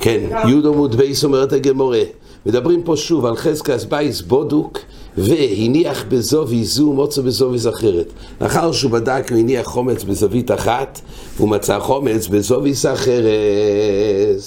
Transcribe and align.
כן, 0.00 0.20
י' 0.48 0.68
עמוד 0.68 0.96
ב' 0.96 1.24
אומרת 1.24 1.52
הגמרא. 1.52 2.02
מדברים 2.46 2.82
פה 2.82 2.96
שוב 2.96 3.26
על 3.26 3.36
חזקת 3.36 3.84
בית 3.84 4.20
בדוק 4.20 4.78
והניח 5.18 6.04
בזווית 6.08 6.64
זו 6.64 6.92
ומצא 6.92 7.22
בזווית 7.22 7.68
אחרת. 7.68 8.12
לאחר 8.40 8.72
שהוא 8.72 8.90
בדק 8.90 9.26
והניח 9.30 9.66
חמץ 9.66 10.04
בזווית 10.04 10.50
אחת, 10.50 11.00
הוא 11.38 11.48
מצא 11.48 11.78
חמץ 11.78 12.26
בזווית 12.26 12.86
אחרת. 12.86 14.40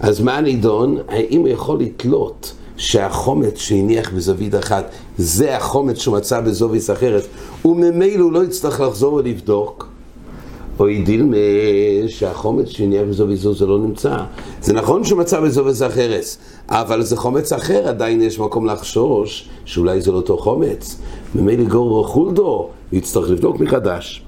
אז 0.00 0.20
מה 0.20 0.36
הנידון? 0.36 0.98
האם 1.08 1.40
הוא 1.40 1.48
יכול 1.48 1.80
לתלות 1.80 2.52
שהחמץ 2.76 3.58
שהניח 3.58 4.10
בזווית 4.10 4.54
אחת 4.54 4.90
זה 5.18 5.56
החמץ 5.56 5.98
שהוא 5.98 6.16
מצא 6.16 6.40
בזווית 6.40 6.90
אחרת 6.90 7.22
וממילא 7.64 8.22
הוא 8.22 8.32
לא 8.32 8.44
יצטרך 8.44 8.80
לחזור 8.80 9.14
ולבדוק? 9.14 9.88
או 10.78 10.86
דילמה 11.04 11.36
שהחומץ 12.08 12.68
שהניח 12.68 13.02
בזוויז 13.08 13.42
זו 13.42 13.54
זה 13.54 13.66
לא 13.66 13.78
נמצא. 13.78 14.16
זה 14.62 14.72
נכון 14.72 15.04
שהוא 15.04 15.18
מצא 15.18 15.40
בזוויז 15.40 15.82
אחרת, 15.82 16.24
אבל 16.68 17.02
זה 17.02 17.16
חומץ 17.16 17.52
אחר, 17.52 17.88
עדיין 17.88 18.22
יש 18.22 18.38
מקום 18.38 18.66
לחשוש 18.66 19.48
שאולי 19.64 20.00
זה 20.00 20.12
לא 20.12 20.16
אותו 20.16 20.38
חומץ. 20.38 20.98
ממילא 21.34 21.64
גור 21.64 22.06
חולדו, 22.06 22.68
יצטרך 22.92 23.30
לבדוק 23.30 23.60
מחדש. 23.60 24.22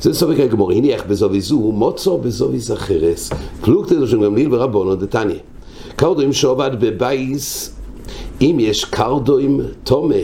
זה 0.00 0.14
סופק 0.14 0.40
הגמור, 0.40 0.72
הניח 0.72 1.02
בזוביזו, 1.08 1.58
מוצו 1.58 2.18
בזוביז 2.18 2.72
אחרס. 2.72 3.30
פלוגתא 3.60 4.06
של 4.06 4.24
גמליאל 4.24 4.54
ורבונו 4.54 4.94
דתניא. 4.94 5.38
קרדוים 5.96 6.32
שעובד 6.32 6.70
בבייס, 6.80 7.74
אם 8.40 8.56
יש 8.60 8.84
קרדוים 8.84 9.60
תומה, 9.84 10.14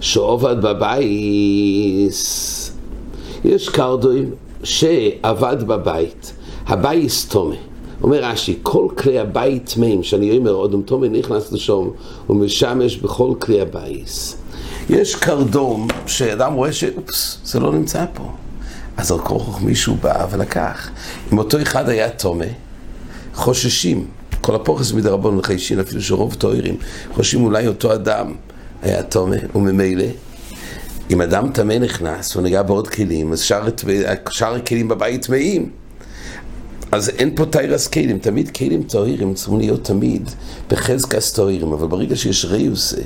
שאבד 0.00 0.56
בבית, 0.62 2.12
יש 3.44 3.68
קרדום 3.68 4.30
שאבד 4.64 5.56
בבית, 5.66 6.32
הבית 6.66 7.28
טמא. 7.28 7.54
אומר 8.02 8.24
רש"י, 8.24 8.58
כל 8.62 8.88
כלי 8.96 9.18
הבית 9.18 9.72
טמאים, 9.74 10.02
שאני 10.02 10.38
אומר, 10.38 10.54
אדם 10.54 10.82
טמא 10.82 11.08
נכנס 11.08 11.52
לשם, 11.52 11.90
הוא 12.26 12.36
משמש 12.36 12.96
בכל 12.96 13.32
כלי 13.38 13.60
הבית. 13.60 14.36
יש 14.90 15.14
קרדום 15.14 15.88
שאדם 16.06 16.52
רואה 16.52 16.72
שאופס, 16.72 17.38
זה 17.44 17.60
לא 17.60 17.72
נמצא 17.72 18.04
פה. 18.14 18.24
אז 18.96 19.12
על 19.12 19.18
כרחך 19.18 19.60
מישהו 19.60 19.94
בא 20.02 20.26
ולקח. 20.30 20.90
אם 21.32 21.38
אותו 21.38 21.62
אחד 21.62 21.88
היה 21.88 22.10
טמא, 22.10 22.44
חוששים, 23.34 24.06
כל 24.40 24.54
הפחות 24.54 24.92
מדרבנן 24.92 25.38
חיישינן, 25.38 25.80
אפילו 25.80 26.02
שרוב 26.02 26.34
טהורים, 26.34 26.76
חושבים 27.14 27.44
אולי 27.44 27.66
אותו 27.66 27.94
אדם 27.94 28.34
היה 28.82 29.02
תומה, 29.02 29.36
וממילא, 29.54 30.04
אם 31.10 31.22
אדם 31.22 31.52
טמא 31.52 31.78
נכנס, 31.78 32.34
הוא 32.34 32.42
נגע 32.42 32.62
בעוד 32.62 32.88
כלים, 32.88 33.32
אז 33.32 33.40
שאר, 33.40 33.68
שאר 34.30 34.54
הכלים 34.54 34.88
בבית 34.88 35.26
טמאים. 35.26 35.70
אז 36.92 37.08
אין 37.08 37.36
פה 37.36 37.46
תיירס 37.46 37.86
כלים, 37.86 38.18
תמיד 38.18 38.50
כלים 38.50 38.82
טהירים 38.82 39.34
צריכים 39.34 39.58
להיות 39.58 39.84
תמיד 39.84 40.30
בחזקס 40.70 41.32
טהירים, 41.32 41.72
אבל 41.72 41.86
ברגע 41.86 42.16
שיש 42.16 42.44
ריוסה, 42.44 43.02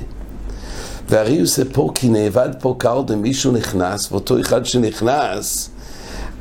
והריוסה 1.09 1.63
פה 1.71 1.89
כי 1.95 2.09
נאבד 2.09 2.49
פה 2.59 2.75
קרדם, 2.77 3.21
מישהו 3.21 3.51
נכנס, 3.51 4.11
ואותו 4.11 4.39
אחד 4.39 4.65
שנכנס, 4.65 5.69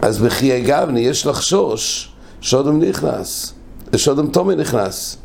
אז 0.02 0.18
בכי 0.18 0.52
הגבני 0.52 1.00
יש 1.00 1.26
לחשוש 1.26 2.12
שאודם 2.40 2.82
נכנס, 2.82 3.52
שאדם 3.96 4.26
טמא 4.26 4.54
נכנס. 4.54 5.16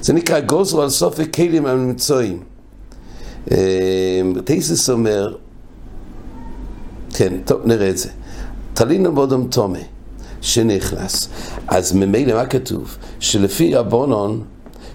זה 0.00 0.12
נקרא 0.12 0.40
גזרו 0.40 0.82
על 0.82 0.88
ספק 0.88 1.20
הכלים 1.20 1.66
המצויים. 1.66 2.49
תייסס 4.44 4.90
אומר, 4.90 5.36
כן, 7.14 7.32
טוב, 7.44 7.60
נראה 7.64 7.90
את 7.90 7.98
זה. 7.98 8.08
תלינו 8.74 9.14
באדם 9.14 9.46
טמא. 9.50 9.84
שנכנס. 10.40 11.28
אז 11.68 11.92
ממילא 11.92 12.34
מה 12.34 12.46
כתוב? 12.46 12.96
שלפי 13.20 13.74
רבנן, 13.74 14.42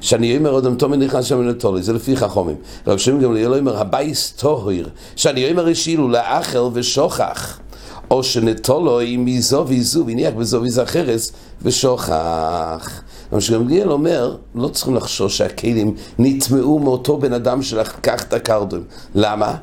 שאני 0.01 0.37
אומר 0.37 0.51
אדם 0.51 0.75
טמא 0.77 0.97
נכנס 0.97 1.25
שם 1.25 1.47
ונטלו, 1.47 1.83
זה 1.83 1.93
לפי 1.93 2.17
חכמים. 2.17 2.55
רבן 2.87 2.97
שמעון 2.97 3.21
גמליאל 3.21 3.53
אומר, 3.53 3.77
הבית 3.77 4.31
טהור, 4.31 4.85
שאני 5.15 5.51
אומר 5.51 5.67
השאילו 5.67 6.09
לאחר 6.09 6.69
ושכח. 6.73 7.59
או 8.11 8.23
שנטולוי 8.23 9.17
מזו 9.17 9.65
ויזו, 9.67 10.05
והניח 10.05 10.33
בזו 10.33 10.61
ויזו 10.61 10.83
אחרס, 10.83 11.31
ושוכח. 11.61 13.01
רב 13.35 13.41
שמעון 13.41 13.63
גמליאל 13.63 13.91
אומר, 13.91 14.35
לא 14.55 14.67
צריכים 14.67 14.95
לחשוש 14.95 15.37
שהכלים 15.37 15.95
נטמעו 16.19 16.79
מאותו 16.79 17.17
בן 17.17 17.33
אדם 17.33 17.61
שלקח 17.61 18.23
את 18.23 18.33
הקרדום. 18.33 18.83
למה? 19.15 19.55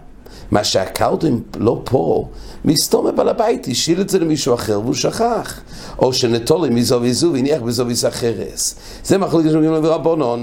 מה 0.51 0.65
שהקרדום 0.65 1.43
לא 1.57 1.81
פה, 1.85 2.29
מסתום 2.65 3.17
בעל 3.17 3.29
הבית, 3.29 3.69
השאיל 3.71 4.01
את 4.01 4.09
זה 4.09 4.19
למישהו 4.19 4.55
אחר 4.55 4.81
והוא 4.81 4.95
שכח. 4.95 5.61
או 5.99 6.13
שנטולי 6.13 6.71
מזו 6.71 6.99
וזו 7.03 7.33
והניח 7.33 7.63
בזוביס 7.63 8.05
אחרס. 8.05 8.75
זה 9.05 9.19
מחלוקת 9.19 9.51
של 9.51 9.55
גמליאל 9.55 9.87
ורבונון. 9.87 10.41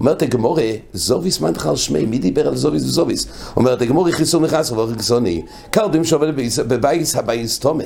אומרת 0.00 0.22
הגמורה, 0.22 0.70
זוביס 0.92 1.40
מנתך 1.40 1.66
על 1.66 1.76
שמי, 1.76 2.06
מי 2.06 2.18
דיבר 2.18 2.48
על 2.48 2.56
זוביס 2.56 2.82
וזוביס? 2.84 3.26
אומרת 3.56 3.82
הגמרא, 3.82 4.12
חסורי 4.12 4.42
מחסרא 4.42 4.78
והכי 4.78 5.10
קתני. 5.10 5.42
קרדום 5.70 6.04
שאבד 6.04 6.28
בבית 6.68 7.16
הבית 7.16 7.58
טמא. 7.58 7.84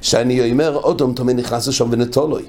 שאני 0.00 0.52
אומר, 0.52 0.76
אדם 0.76 1.14
טמא 1.14 1.32
נכנס 1.32 1.68
לשם 1.68 1.88
ונטלו. 1.90 2.42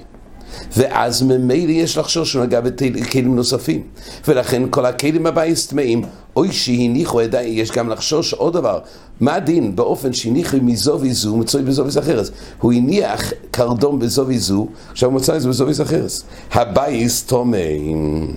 ואז 0.76 1.22
ממילא 1.22 1.70
יש 1.70 1.98
לחשוש 1.98 2.36
מגע 2.36 2.60
בכלים 2.60 3.36
נוספים. 3.36 3.82
ולכן 4.28 4.62
כל 4.70 4.86
הכלים 4.86 5.26
הבית 5.26 5.66
טמאים, 5.66 6.02
או 6.36 6.52
שהניחו, 6.52 7.20
יש 7.42 7.70
גם 7.70 7.88
לחשוש 7.88 8.32
עוד 8.32 8.52
דבר. 8.52 8.78
מה 9.20 9.34
הדין 9.34 9.76
באופן 9.76 10.12
שהניחו 10.12 10.56
בזווית 10.62 10.98
זו, 11.00 11.36
מצאו 11.36 11.62
בזווית 11.62 12.00
אחרת? 12.00 12.30
הוא 12.60 12.72
הניח 12.72 13.32
קרדום 13.50 13.98
בזווית 13.98 14.24
זו, 14.28 14.68
עכשיו 14.90 15.08
הוא 15.08 15.16
מצא 15.16 15.36
את 15.36 15.40
זה 15.40 15.48
בזווית 15.48 15.82
אחרת. 15.82 16.10
הבית 16.52 17.22
טמאים. 17.22 18.36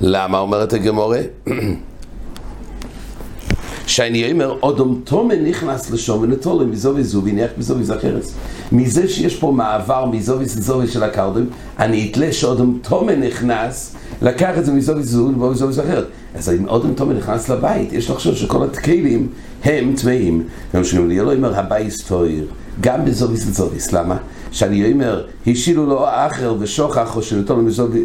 למה 0.00 0.38
אומרת 0.38 0.72
הגמרא? 0.72 1.20
שאני 3.90 4.32
אומר, 4.32 4.56
אדם 4.62 5.00
טמא 5.04 5.44
נכנס 5.44 5.90
לשם 5.90 6.22
ונטלו 6.22 6.64
מזווית 6.64 6.92
זו 6.96 7.22
והניחו 7.24 7.50
בזווית 7.58 7.74
אחרת. 7.96 8.24
מזה 8.72 9.08
שיש 9.08 9.36
פה 9.36 9.52
מעבר 9.52 10.06
מזווית 10.06 10.36
זו 10.40 10.82
של 10.86 11.02
הקרדום, 11.02 11.46
אני 11.78 12.08
אתלה 12.10 12.32
שאדם 12.32 12.78
טמא 12.82 13.20
נכנס, 13.20 13.94
לקח 14.22 14.58
את 14.58 14.64
זה 14.64 14.72
מזווית 14.72 14.96
זו 14.96 15.30
לזווית 15.40 15.82
אחרת. 15.82 16.06
אז 16.34 16.50
אם 16.50 16.68
אדם 16.68 16.94
טמא 16.94 17.16
נכנס 17.16 17.48
לבית, 17.48 17.92
יש 17.92 18.10
לחשוש 18.10 18.34
שכל 18.34 18.62
הכלים 18.62 19.28
הם 19.64 19.94
טמאים. 20.00 20.42
גם 20.74 20.84
שאני 20.84 21.18
לא 21.18 21.32
אומר 21.32 21.58
הבית 21.58 22.02
טהור, 22.02 22.46
גם 22.80 23.04
בזווית 23.04 23.46
וזווית, 23.46 23.92
למה? 23.92 24.16
שאני 24.52 24.92
אומר, 24.92 25.24
השאילו 25.46 25.86
לאחר 25.86 26.04
ושכח 26.08 27.16
או 27.16 27.22
שנטלו 27.22 27.62
מזו 27.62 27.96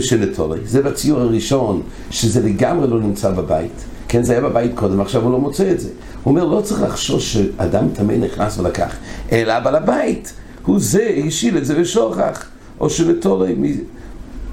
שנטולו. 0.00 0.54
זה 0.64 0.82
בציור 0.82 1.20
הראשון, 1.20 1.82
שזה 2.10 2.42
לגמרי 2.42 2.88
לא 2.88 3.00
נמצא 3.00 3.30
בבית. 3.30 3.84
כן, 4.08 4.22
זה 4.22 4.32
היה 4.32 4.40
בבית 4.40 4.72
קודם, 4.74 5.00
עכשיו 5.00 5.22
הוא 5.22 5.32
לא 5.32 5.38
מוצא 5.38 5.70
את 5.70 5.80
זה. 5.80 5.88
הוא 6.24 6.30
אומר, 6.30 6.44
לא 6.44 6.60
צריך 6.60 6.82
לחשוש 6.82 7.32
שאדם 7.32 7.88
טמא 7.92 8.12
נכנס 8.12 8.58
ולקח, 8.58 8.96
אלא 9.32 9.60
בעל 9.60 9.74
הבית, 9.74 10.32
הוא 10.66 10.80
זה, 10.80 11.10
השיל 11.26 11.58
את 11.58 11.66
זה 11.66 11.80
ושוכח, 11.80 12.46
או 12.80 12.90
שנטולי 12.90 13.54
מ... 13.54 13.64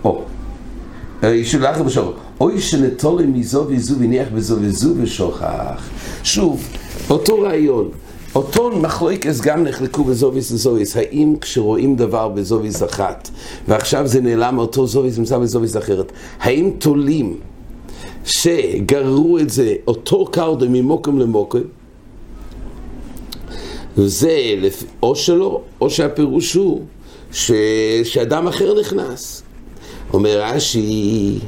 או, 0.04 0.22
השיל 1.24 1.62
לאחר 1.62 1.86
ושוכח, 1.86 2.20
אוי 2.42 2.62
שנטולי 2.62 3.26
מזו 3.26 3.66
וזו 3.70 4.00
והניח 4.00 4.28
בזו 4.36 4.56
וזו 4.62 4.94
ושוכח. 4.98 5.90
שוב, 6.24 6.68
אותו 7.10 7.42
רעיון. 7.42 7.90
אותו 8.36 8.72
מחלוקס 8.80 9.42
גם 9.42 9.64
נחלקו 9.64 10.04
בזוביס 10.04 10.52
וזוביס, 10.52 10.98
האם 10.98 11.36
כשרואים 11.42 11.96
דבר 11.96 12.30
בזוביס 12.30 12.84
אחת 12.84 13.30
ועכשיו 13.68 14.08
זה 14.08 14.22
נעלם 14.22 14.58
אותו 14.58 14.88
זוביס 14.88 15.18
נמצא 15.18 15.38
בזוביס 15.38 15.78
אחרת, 15.78 16.12
האם 16.40 16.72
תולים 16.78 17.38
שגררו 18.26 19.40
את 19.40 19.50
זה, 19.50 19.76
אותו 19.88 20.26
קרדו 20.26 20.66
ממוקם 20.70 21.20
למוקם, 21.20 21.62
וזה 23.98 24.56
או 25.04 25.16
שלא, 25.16 25.62
או 25.82 25.90
שהפירוש 25.90 26.54
הוא 26.54 26.82
ש... 27.32 27.52
שאדם 28.04 28.48
אחר 28.48 28.80
נכנס. 28.80 29.44
אומר 30.14 30.42
רש"י, 30.42 31.40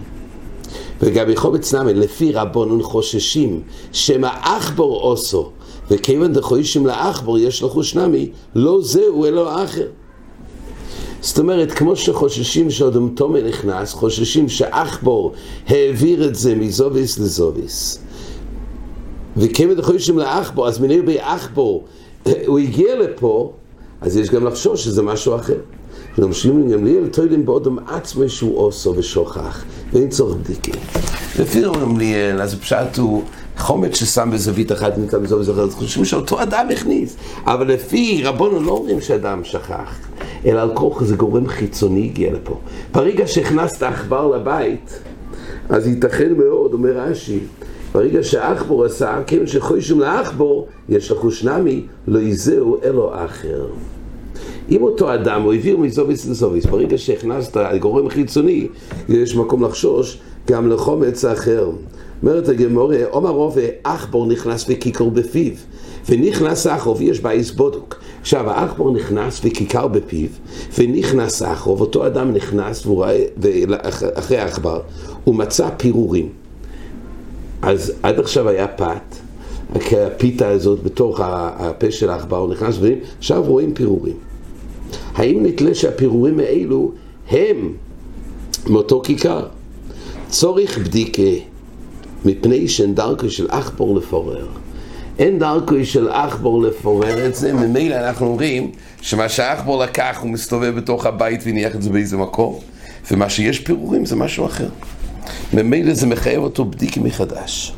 וגם 1.02 1.28
חובץ 1.36 1.74
נמי, 1.74 1.94
לפי 1.94 2.32
רבונון 2.32 2.84
חוששים, 2.84 3.62
שמא 3.92 4.30
עכבור 4.44 5.02
עושו, 5.02 5.52
וכיוון 5.92 6.34
דחוישים 6.34 6.86
לעכבור 6.86 7.40
יש 7.40 7.62
לו 7.62 7.70
חוש 7.70 7.96
נמי, 7.96 8.30
לא 8.56 8.80
זהו 8.82 9.26
אלא 9.26 9.64
אחר. 9.64 9.88
זאת 11.22 11.40
אומרת, 11.40 11.72
כמו 11.72 11.96
שחוששים 11.96 12.72
שאודם 12.72 13.10
תומר 13.10 13.48
נכנס, 13.48 13.94
חוששים 13.94 14.50
שאחבור 14.50 15.34
העביר 15.68 16.28
את 16.28 16.36
זה 16.36 16.56
מזוביס 16.56 17.20
לזוביס. 17.20 18.00
וכיוון 19.38 19.82
חוששים 19.82 20.20
לאחבור, 20.20 20.68
אז 20.68 20.80
מנהל 20.80 21.02
באחבור, 21.02 21.86
הוא 22.46 22.60
הגיע 22.60 22.96
לפה, 22.96 23.54
אז 24.02 24.18
יש 24.18 24.30
גם 24.30 24.46
לחשוש 24.46 24.84
שזה 24.84 25.02
משהו 25.02 25.36
אחר. 25.36 25.58
גם 26.22 26.34
שמעון 26.34 26.72
גמליאל 26.72 27.08
טוענים 27.08 27.46
באודם 27.46 27.80
עצמו 27.88 28.30
שהוא 28.30 28.58
עושו 28.58 28.94
ושוכח, 28.98 29.64
ואין 29.94 30.10
צורך 30.10 30.36
בדיקה. 30.36 30.72
לפי 31.40 31.62
גמליאל, 31.62 32.42
אז 32.42 32.54
הפשט 32.54 32.98
הוא, 32.98 33.24
חומץ 33.58 33.96
ששם 33.96 34.30
בזווית 34.34 34.72
אחת 34.72 34.98
נמצא 34.98 35.18
בזווית 35.18 35.50
אחרת, 35.50 35.74
חושבים 35.74 36.06
שאותו 36.06 36.42
אדם 36.42 36.68
הכניס. 36.72 37.16
אבל 37.46 37.68
לפי 37.68 38.22
רבונו 38.24 38.62
לא 38.62 38.72
אומרים 38.72 39.02
שאדם 39.02 39.44
שכח, 39.44 40.00
אלא 40.46 40.62
על 40.62 40.70
כוח 40.74 41.02
איזה 41.02 41.16
גורם 41.16 41.48
חיצוני 41.48 42.06
הגיע 42.06 42.34
לפה. 42.34 42.60
ברגע 42.94 43.28
שהכנסת 43.28 43.84
עכבר 43.84 44.28
לבית, 44.28 45.00
אז 45.70 45.88
ייתכן 45.88 46.34
מאוד, 46.34 46.74
אומר 46.74 46.92
רש"י, 46.98 47.40
ברגע 47.94 48.24
שהעכבור 48.24 48.86
עשה, 48.86 49.20
כיוון 49.28 49.48
שחוישום 49.48 50.00
לעכבור, 50.00 50.68
יש 50.90 51.12
לחוש 51.12 51.44
נמי, 51.44 51.84
לא 52.08 52.20
יזהו 52.20 52.78
אלו 52.84 53.12
אחר. 53.26 53.68
אם 54.70 54.84
אותו 54.84 55.14
אדם, 55.14 55.42
הוא 55.42 55.54
העביר 55.54 55.78
מזוביס 55.78 56.30
לזוביס, 56.30 56.66
ברגע 56.66 56.98
שהכנסת 56.98 57.58
גורם 57.80 58.10
חיצוני, 58.10 58.68
יש 59.10 59.36
מקום 59.36 59.64
לחשוש 59.64 60.20
גם 60.48 60.70
לחומץ 60.70 61.26
אחר. 61.26 61.72
אומרת 62.24 62.50
הגמורה, 62.50 62.98
עומר 63.10 63.30
רובה 63.30 63.62
עכבור 63.84 64.28
נכנס 64.28 64.66
וכיכר 64.70 65.10
בפיו, 65.10 65.54
ונכנס 66.10 66.68
אחרוב, 66.68 67.02
יש 67.02 67.20
בעיס 67.20 67.52
בודוק. 67.52 67.96
עכשיו, 68.22 68.50
העכבור 68.50 68.92
נכנס 68.92 69.42
וכיכר 69.44 69.88
בפיו, 69.88 70.30
ונכנס 70.78 71.42
אחרוב, 71.42 71.82
אותו 71.82 72.08
אדם 72.08 72.34
נכנס 72.34 72.86
וראה, 72.86 73.24
אחרי 74.14 74.38
העכבר, 74.38 74.82
הוא 75.24 75.36
מצא 75.36 75.70
פירורים. 75.78 76.30
אז 77.62 77.94
עד 78.04 78.20
עכשיו 78.20 78.50
היה 78.50 78.68
פת, 78.68 79.16
הפיתה 79.76 80.50
הזאת 80.50 80.84
בתוך 80.84 81.20
הפה 81.24 81.92
של 81.92 82.10
העכבר, 82.10 82.38
הוא 82.38 82.50
נכנס 82.50 82.76
ודברים, 82.76 83.00
עכשיו 83.18 83.44
רואים 83.44 83.74
פירורים. 83.74 84.16
האם 85.16 85.46
נתלה 85.46 85.76
שהפירורים 85.76 86.40
האלו 86.40 86.92
הם 87.30 87.74
מאותו 88.70 89.02
כיכר? 89.02 89.46
צורך 90.30 90.78
בדיקה 90.78 91.44
מפני 92.26 92.68
שאין 92.68 92.96
דרכו 92.96 93.30
של 93.30 93.48
עכבור 93.50 93.96
לפורר. 93.96 94.48
אין 95.20 95.40
דרכו 95.40 95.76
של 95.84 96.10
עכבור 96.10 96.62
לפורר 96.62 97.26
את 97.26 97.36
זה, 97.36 97.54
ממילא 97.54 97.96
אנחנו 97.96 98.28
אומרים 98.28 98.72
שמה 99.02 99.30
שהעכבור 99.30 99.84
לקח 99.84 100.18
הוא 100.22 100.30
מסתובב 100.30 100.76
בתוך 100.76 101.06
הבית 101.06 101.42
והניח 101.46 101.76
את 101.76 101.82
זה 101.82 101.90
באיזה 101.90 102.18
מקום, 102.18 102.60
ומה 103.12 103.30
שיש 103.30 103.60
פירורים 103.60 104.06
זה 104.06 104.16
משהו 104.16 104.46
אחר. 104.46 104.70
ממילא 105.54 105.94
זה 105.94 106.08
מחייב 106.08 106.44
אותו 106.44 106.66
בדיקה 106.66 107.02
מחדש. 107.02 107.74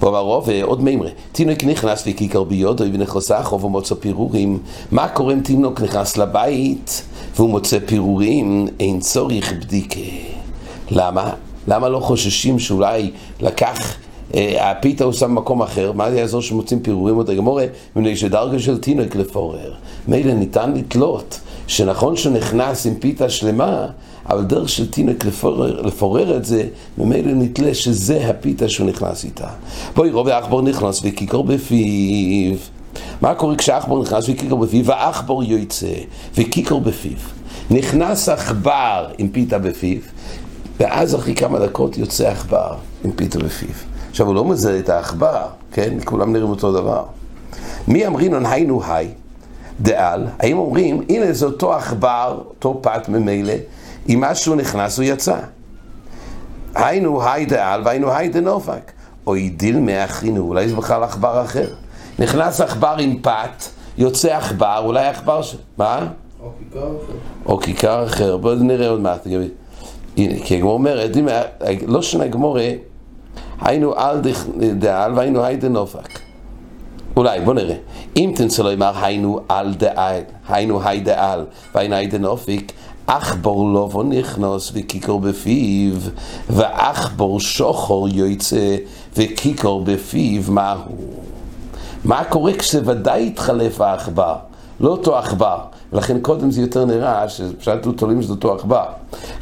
ואומר 0.00 0.18
רוב, 0.18 0.48
עוד 0.62 0.82
מימרה, 0.82 1.08
תינוק 1.32 1.64
נכנס 1.64 2.06
לכיכר 2.06 2.44
ביודו 2.44 2.84
ונכנסה 2.84 3.42
חוב 3.42 3.64
ומוצא 3.64 3.94
פירורים. 3.94 4.58
מה 4.92 5.08
קורה 5.08 5.32
אם 5.32 5.40
תינוק 5.40 5.80
נכנס 5.80 6.16
לבית 6.16 7.02
והוא 7.36 7.50
מוצא 7.50 7.78
פירורים? 7.86 8.66
אין 8.80 9.00
צורך 9.00 9.52
בדיקה. 9.52 10.00
למה? 10.90 11.30
למה 11.68 11.88
לא 11.88 12.00
חוששים 12.00 12.58
שאולי 12.58 13.10
לקח, 13.40 13.78
אה, 13.78 14.05
הפיתה 14.34 15.04
הוא 15.04 15.12
שם 15.12 15.34
במקום 15.34 15.62
אחר, 15.62 15.92
מה 15.92 16.10
זה 16.10 16.18
יעזור 16.18 16.42
שמוצאים 16.42 16.80
פירורים 16.80 17.16
עוד 17.16 17.30
הגמורה? 17.30 17.64
מפני 17.96 18.16
שדרגה 18.16 18.58
של 18.58 18.78
תינוק 18.78 19.16
לפורר. 19.16 19.72
מילא 20.08 20.32
ניתן 20.32 20.72
לתלות, 20.74 21.40
שנכון 21.66 22.16
שהוא 22.16 22.32
נכנס 22.32 22.86
עם 22.86 22.94
פיתה 22.94 23.28
שלמה, 23.28 23.86
אבל 24.28 24.44
דרך 24.44 24.68
של 24.68 24.90
תינוק 24.90 25.24
לפורר, 25.24 25.82
לפורר 25.82 26.36
את 26.36 26.44
זה, 26.44 26.66
ממילא 26.98 27.32
נתלה 27.32 27.74
שזה 27.74 28.28
הפיתה 28.28 28.68
שהוא 28.68 28.86
נכנס 28.86 29.24
איתה. 29.24 29.48
בואי 29.96 30.10
רובי 30.10 30.32
עכבור 30.32 30.62
נכנס 30.62 31.00
וכיכר 31.04 31.42
בפיו. 31.42 32.56
מה 33.20 33.34
קורה 33.34 33.56
כשעכבור 33.56 34.02
נכנס 34.02 34.28
וכיכר 34.28 34.54
בפיו, 34.56 34.84
והעכבור 34.84 35.44
יוצא 35.44 35.92
וכיכר 36.34 36.78
בפיו. 36.78 37.18
נכנס 37.70 38.28
עכבר 38.28 39.08
עם 39.18 39.28
פיתה 39.28 39.58
בפיו, 39.58 39.98
ואז 40.80 41.14
אחרי 41.14 41.34
כמה 41.34 41.58
דקות 41.58 41.98
יוצא 41.98 42.28
עכבר 42.28 42.74
עם 43.04 43.12
פיתה 43.12 43.38
בפיו. 43.38 43.95
עכשיו 44.16 44.26
הוא 44.26 44.34
לא 44.34 44.44
מזהה 44.44 44.78
את 44.78 44.88
העכבר, 44.88 45.46
כן? 45.72 45.94
כולם 46.04 46.32
נראים 46.32 46.50
אותו 46.50 46.72
דבר. 46.72 47.04
מי 47.88 48.06
אמרינן 48.06 48.46
היינו 48.46 48.82
היי? 48.84 49.08
דעל, 49.80 50.26
האם 50.38 50.58
אומרים, 50.58 51.02
הנה 51.08 51.32
זה 51.32 51.46
אותו 51.46 51.74
עכבר, 51.74 52.42
אותו 52.48 52.78
פת 52.82 53.08
ממילא, 53.08 53.52
אם 54.08 54.20
משהו 54.20 54.54
נכנס 54.54 54.98
הוא 54.98 55.04
יצא. 55.04 55.36
היינו 56.74 57.22
האי 57.22 57.46
דעל 57.46 57.82
והיינו 57.84 58.12
האי 58.12 58.28
דנפק. 58.28 58.92
או 59.26 59.48
דילמא 59.48 59.78
אחרינא, 59.80 60.42
אולי 60.42 60.68
זה 60.68 60.76
בכלל 60.76 61.02
עכבר 61.02 61.42
אחר. 61.44 61.68
נכנס 62.18 62.60
עכבר 62.60 62.96
עם 62.98 63.18
פת, 63.22 63.64
יוצא 63.98 64.36
עכבר, 64.36 64.82
אולי 64.84 65.06
עכבר 65.06 65.42
ש... 65.42 65.56
מה? 65.78 66.06
או 66.42 66.50
כיכר 66.58 66.86
אחר. 66.96 67.12
או 67.46 67.58
כיכר 67.58 68.04
אחר, 68.04 68.36
בואו 68.36 68.54
נראה 68.54 68.88
עוד 68.88 69.00
מעט. 69.00 69.26
כי 70.44 70.56
הגמרא 70.56 70.72
אומרת, 70.72 71.10
לא 71.86 72.02
שנא 72.02 72.24
היינו 73.60 73.94
האי 73.94 74.20
דעל 74.78 75.12
והיינו 75.14 75.44
האי 75.44 75.56
דנפק. 75.56 76.18
אולי, 77.16 77.40
בוא 77.40 77.54
נראה. 77.54 77.76
אם 78.16 78.32
תנסה 78.36 78.62
לומר 78.62 78.92
היינו 79.04 79.40
האי 79.48 79.74
דעל, 79.74 80.22
היינו 80.48 80.80
האי 80.82 81.00
דעל 81.00 81.44
והיינו 81.74 81.94
היי 81.94 82.06
דנופק, 82.06 82.72
עכבור 83.06 83.68
לובו 83.72 84.02
נכנוס 84.02 84.72
וכיכר 84.74 85.16
בפיו, 85.16 85.94
ועכבור 86.50 87.40
שוחור 87.40 88.08
יוצא 88.08 88.76
וכיכר 89.16 89.78
בפיו, 89.78 90.42
מהו? 90.48 90.96
מה 92.04 92.24
קורה 92.24 92.52
כשוודאי 92.54 93.26
התחלף 93.26 93.80
העכבר? 93.80 94.36
לא 94.80 94.90
אותו 94.90 95.18
עכבר, 95.18 95.58
ולכן 95.92 96.20
קודם 96.20 96.50
זה 96.50 96.60
יותר 96.60 96.84
נראה 96.84 97.28
שפשוט 97.28 97.98
תולים 97.98 98.22
שזה 98.22 98.32
אותו 98.32 98.54
עכבר. 98.54 98.84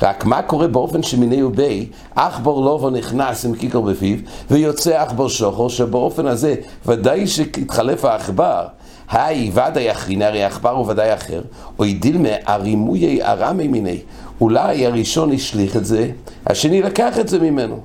רק 0.02 0.24
מה 0.24 0.42
קורה 0.42 0.68
באופן 0.68 1.02
שמיני 1.02 1.42
ובי, 1.42 1.88
עכבור 2.16 2.64
לובו 2.64 2.90
נכנס 2.90 3.44
עם 3.44 3.54
כיכר 3.54 3.80
בפיו, 3.80 4.18
ויוצא 4.50 5.02
עכבור 5.02 5.28
שוחור, 5.28 5.70
שבאופן 5.70 6.26
הזה 6.26 6.54
ודאי 6.86 7.26
שהתחלף 7.26 8.04
העכבר. 8.04 8.66
היי 9.10 9.50
ודאי 9.50 9.90
אחריני, 9.90 10.24
הרי 10.24 10.44
עכבר 10.44 10.70
הוא 10.70 10.90
ודאי 10.90 11.14
אחר, 11.14 11.42
או 11.78 11.84
דילמה 12.00 12.28
הרימויי 12.46 13.22
ארמי 13.22 13.68
מיני. 13.68 13.98
אולי 14.40 14.86
הראשון 14.86 15.32
השליך 15.32 15.76
את 15.76 15.84
זה, 15.84 16.10
השני 16.46 16.82
לקח 16.82 17.18
את 17.18 17.28
זה 17.28 17.38
ממנו. 17.38 17.80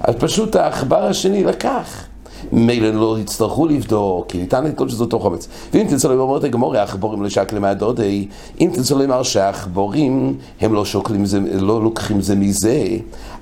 אז 0.00 0.14
פשוט 0.14 0.56
העכבר 0.56 1.04
השני 1.04 1.44
לקח. 1.44 2.06
מילא 2.52 2.90
לא 2.90 3.18
יצטרכו 3.18 3.66
לבדוק, 3.66 4.26
כי 4.28 4.38
ניתן 4.38 4.64
לתלות 4.64 4.90
שזה 4.90 5.04
אותו 5.04 5.20
חומץ. 5.20 5.48
ואם 5.74 5.86
תרצה 5.88 6.08
לומר 6.08 6.36
את 6.36 6.44
הגמור, 6.44 6.76
העכבורים 6.76 7.22
לא 7.22 7.28
שקלים 7.28 7.62
מהדודי, 7.62 8.28
אם 8.60 8.70
תרצה 8.74 8.94
לומר 8.94 9.22
שהעכבורים 9.22 10.36
הם 10.60 10.74
לא 10.74 10.84
שוקלים 10.84 11.26
זה, 11.26 11.40
לא 11.60 11.82
לוקחים 11.82 12.20
זה 12.20 12.34
מזה, 12.34 12.86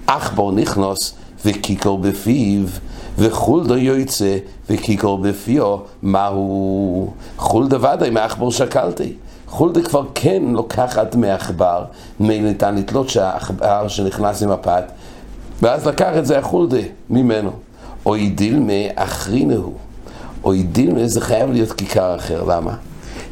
עכבור 0.06 0.52
נכנוס 0.52 1.14
וכיכר 1.44 1.96
בפיו. 1.96 2.62
וחולדו 3.18 3.76
יוצא 3.76 4.36
וכיכר 4.70 5.16
בפיו, 5.16 5.76
מהו? 6.02 7.10
חולדה 7.36 7.94
ודאי 7.94 8.10
מעכבר 8.10 8.50
שקלתי. 8.50 9.12
חולדה 9.48 9.82
כבר 9.82 10.02
כן 10.14 10.42
לוקחת 10.46 11.14
מעכבר, 11.14 11.84
ניתן 12.20 12.74
לתלות 12.74 13.08
שהעכבר 13.08 13.88
שנכנס 13.88 14.42
עם 14.42 14.50
הפת, 14.50 14.84
ואז 15.62 15.86
לקח 15.86 16.10
את 16.18 16.26
זה 16.26 16.38
החולדה 16.38 16.80
ממנו. 17.10 17.50
אוי 18.06 18.28
דילמה 18.28 18.72
אחרינו. 18.94 19.72
אוי 20.44 20.62
דילמה 20.62 21.08
זה 21.08 21.20
חייב 21.20 21.50
להיות 21.50 21.72
כיכר 21.72 22.16
אחר, 22.16 22.44
למה? 22.44 22.74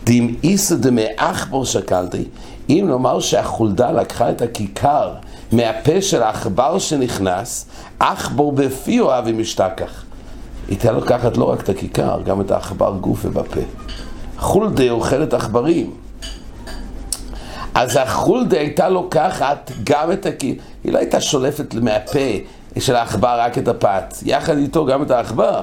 דאם 0.04 0.34
איסא 0.42 0.74
דמעכבר 0.74 1.64
שקלתי, 1.64 2.24
אם 2.68 2.84
נאמר 2.88 3.20
שהחולדה 3.20 3.92
לקחה 3.92 4.30
את 4.30 4.42
הכיכר 4.42 5.14
מהפה 5.52 6.02
של 6.02 6.22
העכבר 6.22 6.78
שנכנס, 6.78 7.66
עכבור 8.00 8.52
בפיו 8.52 9.18
אבי 9.18 9.32
משתכח. 9.32 10.04
היא 10.68 10.76
הייתה 10.76 10.92
לוקחת 10.92 11.36
לא 11.36 11.44
רק 11.44 11.60
את 11.60 11.68
הכיכר, 11.68 12.20
גם 12.24 12.40
את 12.40 12.50
העכבר 12.50 12.96
גוף 13.00 13.24
ובפה. 13.24 13.60
חולדה 14.38 14.90
אוכלת 14.90 15.34
עכברים. 15.34 15.90
אז 17.74 17.96
החולדה 17.96 18.58
הייתה 18.58 18.88
לוקחת 18.88 19.70
גם 19.84 20.12
את 20.12 20.26
הכיכר, 20.26 20.62
היא 20.84 20.92
לא 20.92 20.98
הייתה 20.98 21.20
שולפת 21.20 21.74
מהפה 21.74 22.18
של 22.78 22.96
העכבר 22.96 23.40
רק 23.40 23.58
את 23.58 23.68
הפת, 23.68 24.14
יחד 24.22 24.56
איתו 24.56 24.86
גם 24.86 25.02
את 25.02 25.10
העכבר. 25.10 25.62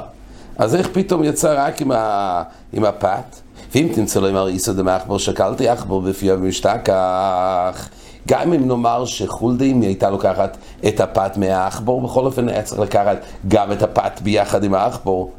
אז 0.57 0.75
איך 0.75 0.89
פתאום 0.93 1.23
יצא 1.23 1.53
רק 1.57 1.81
עם, 1.81 1.91
ה... 1.91 2.43
עם 2.73 2.85
הפת? 2.85 3.35
ואם 3.75 3.87
תמצא 3.95 4.19
לו 4.19 4.29
אמר 4.29 4.47
איסא 4.47 4.73
דמעכבר 4.73 5.17
שקלתי 5.17 5.69
עכבר 5.69 5.99
בפיו 5.99 6.35
ומשתכח 6.39 7.89
גם 8.27 8.53
אם 8.53 8.67
נאמר 8.67 9.05
שחולדים 9.05 9.81
היא 9.81 9.89
הייתה 9.89 10.09
לוקחת 10.09 10.57
את 10.87 10.99
הפת 10.99 11.37
מהעכבור, 11.37 12.01
בכל 12.01 12.25
אופן 12.25 12.49
היה 12.49 12.61
צריך 12.61 12.81
לקחת 12.81 13.17
גם 13.47 13.71
את 13.71 13.83
הפת 13.83 14.21
ביחד 14.21 14.63
עם 14.63 14.73
העכבור. 14.73 15.31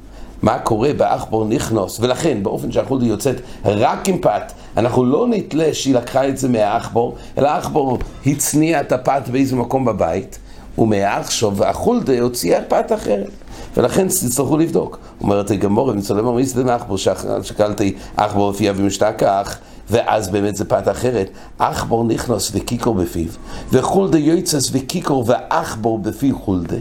מה 0.42 0.58
קורה 0.58 0.92
בעכבור 0.92 1.44
נכנוס, 1.44 2.00
ולכן 2.00 2.42
באופן 2.42 2.72
שהחולדה 2.72 3.06
יוצאת 3.06 3.36
רק 3.64 4.08
עם 4.08 4.18
פת, 4.18 4.52
אנחנו 4.76 5.04
לא 5.04 5.26
נתלה 5.28 5.74
שהיא 5.74 5.94
לקחה 5.94 6.28
את 6.28 6.38
זה 6.38 6.48
מהעכבור, 6.48 7.16
אלא 7.38 7.48
העכבור 7.48 7.98
הצניע 8.26 8.80
את 8.80 8.92
הפת 8.92 9.22
באיזה 9.32 9.56
מקום 9.56 9.84
בבית, 9.84 10.38
ומעכשיו 10.78 11.64
החולדה 11.64 12.20
הוציאה 12.20 12.60
פת 12.68 12.92
אחרת. 12.94 13.30
ולכן 13.76 14.08
תצטרכו 14.08 14.56
לבדוק. 14.56 14.98
אומרת 15.20 15.50
הגמור, 15.50 15.92
אם 15.92 16.00
צלם 16.00 16.36
מי 16.36 16.46
זה 16.46 16.64
מעכבור, 16.64 16.96
שקלתי 17.42 17.94
עכבור 18.16 18.46
הופיע 18.46 18.72
ומשתכח, 18.76 19.58
ואז 19.90 20.28
באמת 20.28 20.56
זה 20.56 20.64
פת 20.64 20.88
אחרת. 20.88 21.30
עכבור 21.58 22.04
נכנס 22.04 22.50
וקיקור 22.54 22.94
בפיו, 22.94 23.28
וחולדה 23.72 24.18
יוצס 24.18 24.70
וקיקור 24.72 25.24
ועכבור 25.26 25.98
בפיו 25.98 26.38
חולדה. 26.38 26.76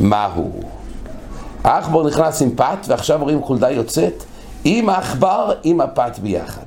מהו? 0.00 0.50
העכבר 1.64 2.06
נכנס 2.06 2.42
עם 2.42 2.50
פת, 2.56 2.78
ועכשיו 2.88 3.18
רואים 3.22 3.42
חולדה 3.42 3.70
יוצאת 3.70 4.24
עם 4.64 4.88
העכבר, 4.88 5.52
עם 5.62 5.80
הפת 5.80 6.18
ביחד. 6.22 6.62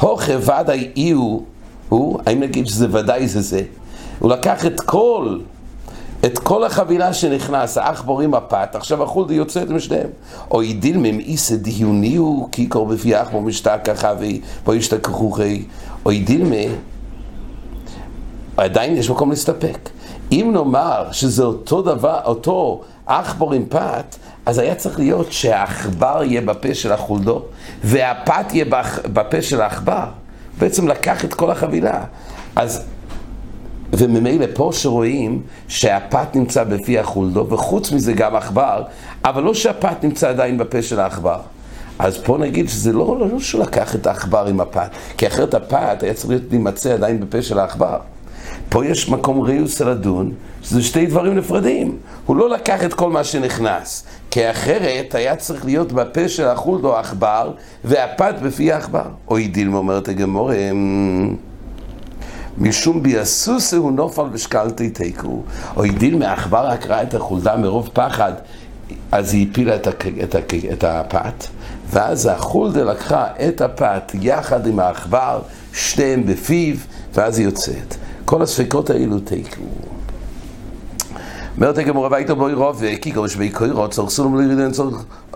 הוכה 0.00 0.32
ודאי 0.38 0.90
אי 0.96 1.10
הוא, 1.10 2.20
האם 2.26 2.40
נגיד 2.40 2.66
שזה 2.66 2.86
ודאי 2.90 3.28
זה 3.28 3.40
זה? 3.40 3.62
הוא 4.20 4.30
לקח 4.30 4.66
את 4.66 4.80
כל, 4.80 5.38
את 6.24 6.38
כל 6.38 6.64
החבילה 6.64 7.12
שנכנס, 7.12 7.78
העכבור 7.78 8.20
עם 8.20 8.34
הפת, 8.34 8.74
עכשיו 8.74 9.02
החולדה 9.02 9.34
יוצאת 9.34 9.70
משניהם. 9.70 10.08
או 10.50 10.62
ידיל 10.62 10.96
ממאיסא 10.96 11.56
דיוניהו, 11.56 12.48
כי 12.52 12.66
קור 12.66 12.86
בפי 12.86 13.14
העכבור 13.14 13.42
משתכח 13.42 14.00
חבי, 14.00 14.40
בו 14.64 14.74
ישתכחו 14.74 15.30
חי, 15.30 15.64
או 16.04 16.12
ידיל 16.12 16.44
מ... 16.44 16.52
עדיין 18.56 18.96
יש 18.96 19.10
מקום 19.10 19.30
להסתפק. 19.30 19.88
אם 20.32 20.50
נאמר 20.54 21.12
שזה 21.12 21.42
אותו 21.42 21.82
דבר, 21.82 22.20
אותו 22.24 22.82
עכבור 23.06 23.52
עם 23.52 23.64
פת, 23.68 24.16
אז 24.46 24.58
היה 24.58 24.74
צריך 24.74 24.98
להיות 24.98 25.32
שהעכבר 25.32 26.22
יהיה 26.24 26.40
בפה 26.40 26.74
של 26.74 26.92
החולדו, 26.92 27.42
והפת 27.84 28.52
יהיה 28.52 28.64
בפה 29.12 29.42
של 29.42 29.60
העכבר. 29.60 30.04
בעצם 30.58 30.88
לקח 30.88 31.24
את 31.24 31.34
כל 31.34 31.50
החבילה. 31.50 32.04
אז, 32.56 32.84
וממילא 33.92 34.46
פה 34.54 34.70
שרואים 34.72 35.42
שהפת 35.68 36.36
נמצא 36.36 36.64
בפי 36.64 36.98
החולדו, 36.98 37.46
וחוץ 37.50 37.92
מזה 37.92 38.12
גם 38.12 38.36
עכבר, 38.36 38.82
אבל 39.24 39.42
לא 39.42 39.54
שהפת 39.54 40.04
נמצא 40.04 40.28
עדיין 40.28 40.58
בפה 40.58 40.82
של 40.82 41.00
העכבר. 41.00 41.38
אז 41.98 42.18
פה 42.18 42.38
נגיד 42.38 42.68
שזה 42.68 42.92
לא, 42.92 43.16
לא, 43.20 43.28
לא 43.28 43.40
שהוא 43.40 43.62
לקח 43.62 43.94
את 43.94 44.06
העכבר 44.06 44.46
עם 44.46 44.60
הפת, 44.60 44.90
כי 45.18 45.26
אחרת 45.26 45.54
הפת 45.54 46.02
היה 46.02 46.14
צריך 46.14 46.42
להימצא 46.50 46.92
עדיין 46.92 47.20
בפה 47.20 47.42
של 47.42 47.58
העכבר. 47.58 47.98
פה 48.68 48.86
יש 48.86 49.08
מקום 49.08 49.40
ריוס 49.40 49.80
לדון, 49.80 50.32
שזה 50.62 50.82
שתי 50.82 51.06
דברים 51.06 51.34
נפרדים. 51.34 51.96
הוא 52.26 52.36
לא 52.36 52.50
לקח 52.50 52.84
את 52.84 52.94
כל 52.94 53.10
מה 53.10 53.24
שנכנס, 53.24 54.04
כי 54.30 54.50
אחרת 54.50 55.14
היה 55.14 55.36
צריך 55.36 55.64
להיות 55.64 55.92
בפה 55.92 56.28
של 56.28 56.46
החולד 56.46 56.84
או 56.84 56.96
עכבר, 56.96 57.52
והפת 57.84 58.34
בפי 58.42 58.72
העכבר. 58.72 59.04
אוי 59.28 59.48
דילמה 59.48 59.78
אומרת 59.78 60.08
הגמור, 60.08 60.50
משום 62.60 63.02
ביאסוסה 63.02 63.76
הוא 63.76 63.92
נופל 63.92 64.22
ושקלתי 64.32 64.90
תיקו. 64.90 65.42
אוי 65.76 65.90
דילמה, 65.90 66.28
העכבר 66.28 66.66
רק 66.66 66.86
ראה 66.86 67.02
את 67.02 67.14
החולדה 67.14 67.56
מרוב 67.56 67.90
פחד, 67.92 68.32
אז 69.12 69.34
היא 69.34 69.46
הפילה 69.50 69.76
את, 69.76 69.86
הק... 69.86 70.04
את, 70.22 70.34
הק... 70.34 70.54
את 70.72 70.84
הפת, 70.84 71.46
ואז 71.90 72.26
החולדה 72.26 72.84
לקחה 72.84 73.26
את 73.48 73.60
הפת 73.60 74.12
יחד 74.20 74.66
עם 74.66 74.78
העכבר, 74.78 75.40
שניהם 75.72 76.26
בפיו, 76.26 76.76
ואז 77.14 77.38
היא 77.38 77.46
יוצאת. 77.46 77.94
כל 78.24 78.42
הספקות 78.42 78.90
האלו 78.90 79.20
תיקו. 79.20 79.62
אומרת 81.56 81.78
הגמורה 81.78 82.08
ביתו 82.08 82.36
בוי 82.36 82.52
רוב 82.52 82.82
קיקו 83.00 83.22
בשמי 83.22 83.50
קוירו 83.50 83.88
צורך 83.88 84.10
סולם 84.10 84.40
ליריד 84.40 84.58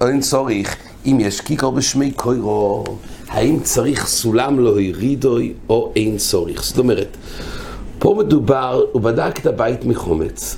אין 0.01 0.21
צורך 0.21 0.77
אם 1.07 1.21
יש 1.21 1.41
קיקו 1.41 1.73
בשמי 1.73 2.11
קוירו 2.11 2.85
האם 3.29 3.61
צריך 3.61 4.07
סולם 4.07 4.59
לא 4.59 4.81
ירידוי 4.81 5.53
או 5.69 5.93
אין 5.97 6.17
צורך? 6.17 6.65
זאת 6.65 6.79
אומרת 6.79 7.17
פה 7.99 8.17
מדובר, 8.19 8.85
הוא 8.93 9.03
בדק 9.03 9.39
את 9.39 9.47
הבית 9.47 9.85
מחומץ 9.85 10.57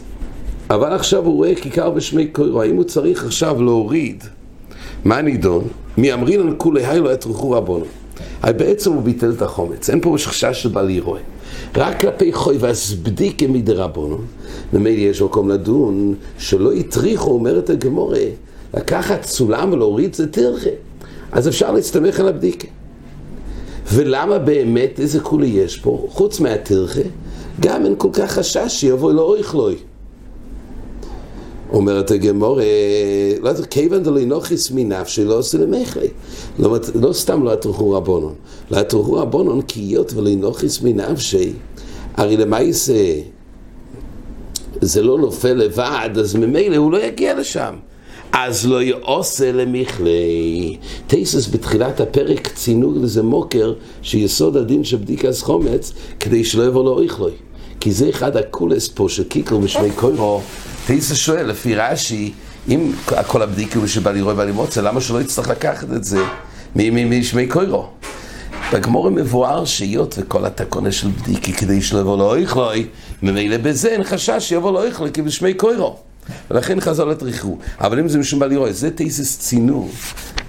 אבל 0.70 0.92
עכשיו 0.92 1.24
הוא 1.24 1.34
רואה 1.34 1.54
כיכר 1.54 1.90
בשמי 1.90 2.26
קוירו 2.26 2.62
האם 2.62 2.76
הוא 2.76 2.84
צריך 2.84 3.24
עכשיו 3.24 3.62
להוריד? 3.62 4.24
מה 5.04 5.22
נידון? 5.22 5.64
מי 5.98 6.12
אמרינן 6.12 6.54
כולי 6.58 6.86
היי 6.86 7.00
לא 7.00 7.12
יתרחו 7.12 7.50
רבונו 7.50 7.84
בעצם 8.42 8.92
הוא 8.92 9.02
ביטל 9.02 9.30
את 9.30 9.42
החומץ 9.42 9.90
אין 9.90 10.00
פה 10.00 10.16
חשש 10.18 10.62
של 10.62 10.68
בעלי 10.68 11.00
רואה 11.00 11.20
רק 11.76 12.00
כלפי 12.00 12.32
חוי 12.32 12.56
והסבדיקה 12.60 13.46
מדרבנו, 13.46 14.18
ממילא 14.72 15.00
יש 15.00 15.22
מקום 15.22 15.50
לדון 15.50 16.14
שלא 16.38 16.72
הטריחו, 16.72 17.30
אומרת 17.30 17.70
הגמורה, 17.70 18.18
לקחת 18.74 19.24
סולם 19.24 19.72
ולהוריד 19.72 20.14
זה 20.14 20.26
תרחה. 20.26 20.70
אז 21.32 21.48
אפשר 21.48 21.72
להסתמך 21.72 22.20
על 22.20 22.28
הבדיקה. 22.28 22.68
ולמה 23.92 24.38
באמת, 24.38 25.00
איזה 25.00 25.20
כולי 25.20 25.46
יש 25.46 25.78
פה, 25.78 26.06
חוץ 26.10 26.40
מהתרחה, 26.40 27.00
גם 27.60 27.84
אין 27.84 27.94
כל 27.98 28.08
כך 28.12 28.32
חשש 28.32 28.66
שיבוא 28.68 29.12
לא 29.12 29.22
אויכלוי. 29.22 29.76
אומרת 31.72 32.10
הגמור, 32.10 32.60
לא 33.40 33.48
יודע, 33.48 33.66
כיוון 33.66 34.02
דלוי 34.02 34.24
נוכיס 34.24 34.70
מנפשי 34.70 35.24
לא 35.24 35.38
עושה 35.38 35.58
למחלי. 35.58 36.08
לא, 36.58 36.76
לא 36.94 37.12
סתם 37.12 37.44
לא 37.44 37.52
הטרחו 37.52 37.90
רבונון, 37.90 38.34
לא 38.70 38.76
הטרחו 38.76 39.12
רבונון 39.12 39.62
כי 39.62 39.80
היות 39.80 40.12
נוכיס 40.38 40.82
מנפשי, 40.82 41.52
הרי 42.16 42.36
למעשה 42.36 42.94
זה 44.80 45.02
לא 45.02 45.18
נופל 45.18 45.52
לבד, 45.52 46.10
אז 46.20 46.34
ממילא 46.34 46.76
הוא 46.76 46.92
לא 46.92 47.02
יגיע 47.02 47.40
לשם. 47.40 47.74
אז 48.32 48.66
לא 48.66 48.82
יעושה 48.82 49.52
למכלי. 49.52 50.76
טייסס 51.06 51.48
בתחילת 51.48 52.00
הפרק 52.00 52.48
ציינו 52.48 52.94
לזה 53.02 53.22
מוקר 53.22 53.72
שיסוד 54.02 54.56
הדין 54.56 54.84
של 54.84 54.96
בדיקת 54.96 55.38
חומץ 55.40 55.92
כדי 56.20 56.44
שלא 56.44 56.66
יבוא 56.66 56.84
לו 56.84 57.02
איכלוי. 57.02 57.32
כי 57.80 57.92
זה 57.92 58.10
אחד 58.10 58.36
הקולס 58.36 58.88
פה 58.88 59.08
של 59.08 59.24
קיקל 59.24 59.56
בשמי 59.56 59.90
קוירו 59.90 60.40
טייסה 60.86 61.14
שואל, 61.14 61.46
לפי 61.46 61.74
רש"י, 61.74 62.32
אם 62.68 62.92
כל 63.26 63.42
הבדיקה 63.42 63.78
הוא 63.78 63.86
שבא 63.86 64.10
לראות 64.10 64.36
ואני 64.36 64.52
מוצא, 64.52 64.80
למה 64.80 65.00
שלא 65.00 65.20
יצטרך 65.20 65.48
לקחת 65.48 65.92
את 65.96 66.04
זה 66.04 66.18
משמי 66.74 67.46
קוירו? 67.46 67.86
בגמור 68.72 69.10
מבואר 69.10 69.64
שהיות 69.64 70.14
וכל 70.18 70.44
התקונה 70.44 70.92
של 70.92 71.08
בדיקי 71.08 71.52
כדי 71.52 71.82
שלא 71.82 71.98
יבוא 71.98 72.16
לו 72.16 72.34
איכלוי, 72.34 72.86
ממילא 73.22 73.56
בזה 73.56 73.88
אין 73.88 74.04
חשש 74.04 74.36
שיבוא 74.38 74.72
לו 74.72 74.82
איכלוי 74.82 75.12
כי 75.12 75.22
בשמי 75.22 75.54
קוירו. 75.54 75.96
ולכן 76.50 76.80
חז"ל 76.80 77.10
הטריחו. 77.10 77.56
אבל 77.80 77.98
אם 77.98 78.08
זה 78.08 78.18
משום 78.18 78.40
בעלי 78.40 78.56
רואה, 78.56 78.72
זה 78.72 78.90
תייסס 78.90 79.38
צינו, 79.38 79.88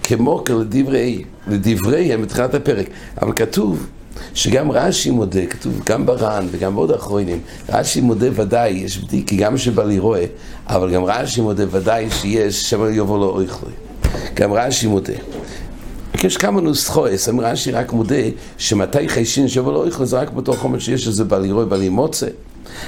כמו 0.04 0.44
לדברי, 0.50 1.24
לדבריהם 1.48 2.22
בתחילת 2.22 2.54
הפרק. 2.54 2.86
אבל 3.22 3.34
כתוב 3.36 3.88
שגם 4.34 4.72
רש"י 4.72 5.12
מודה, 5.12 5.46
כתוב 5.46 5.82
גם 5.86 6.06
בר"ן 6.06 6.48
וגם 6.52 6.76
בעוד 6.76 6.92
אחרונים, 6.92 7.40
רש"י 7.70 8.02
מודה 8.02 8.28
ודאי, 8.36 8.70
יש 8.70 8.98
בדיקי 8.98 9.38
גם 9.38 9.58
שבעלי 9.58 10.00
רואה, 10.00 10.26
אבל 10.68 10.94
גם 10.94 11.04
רש"י 11.06 11.42
מודה 11.42 11.64
ודאי 11.72 12.10
שיש 12.12 12.70
שם 12.70 12.94
יבוא 12.94 13.18
לו 13.18 13.30
אויכלוי. 13.30 13.74
גם 14.34 14.54
רש"י 14.54 14.88
מודה. 14.88 15.14
יש 16.24 16.38
כמה 16.38 16.62
נוסחויס, 16.62 17.30
אמר 17.30 17.44
רש"י 17.44 17.72
רק 17.72 17.94
מודה 17.94 18.16
שמתי 18.58 19.10
חיישין 19.10 19.48
שיבוא 19.48 19.74
לו 19.74 19.80
אויכלוי 19.80 20.08
זה 20.08 20.20
רק 20.20 20.30
בתוך 20.30 20.58
חומר 20.58 20.80
שיש 20.80 21.08
איזה 21.08 21.24
בעלי 21.24 21.52
רואה, 21.52 21.66
בעלי 21.66 21.90
מוצא. 21.90 22.28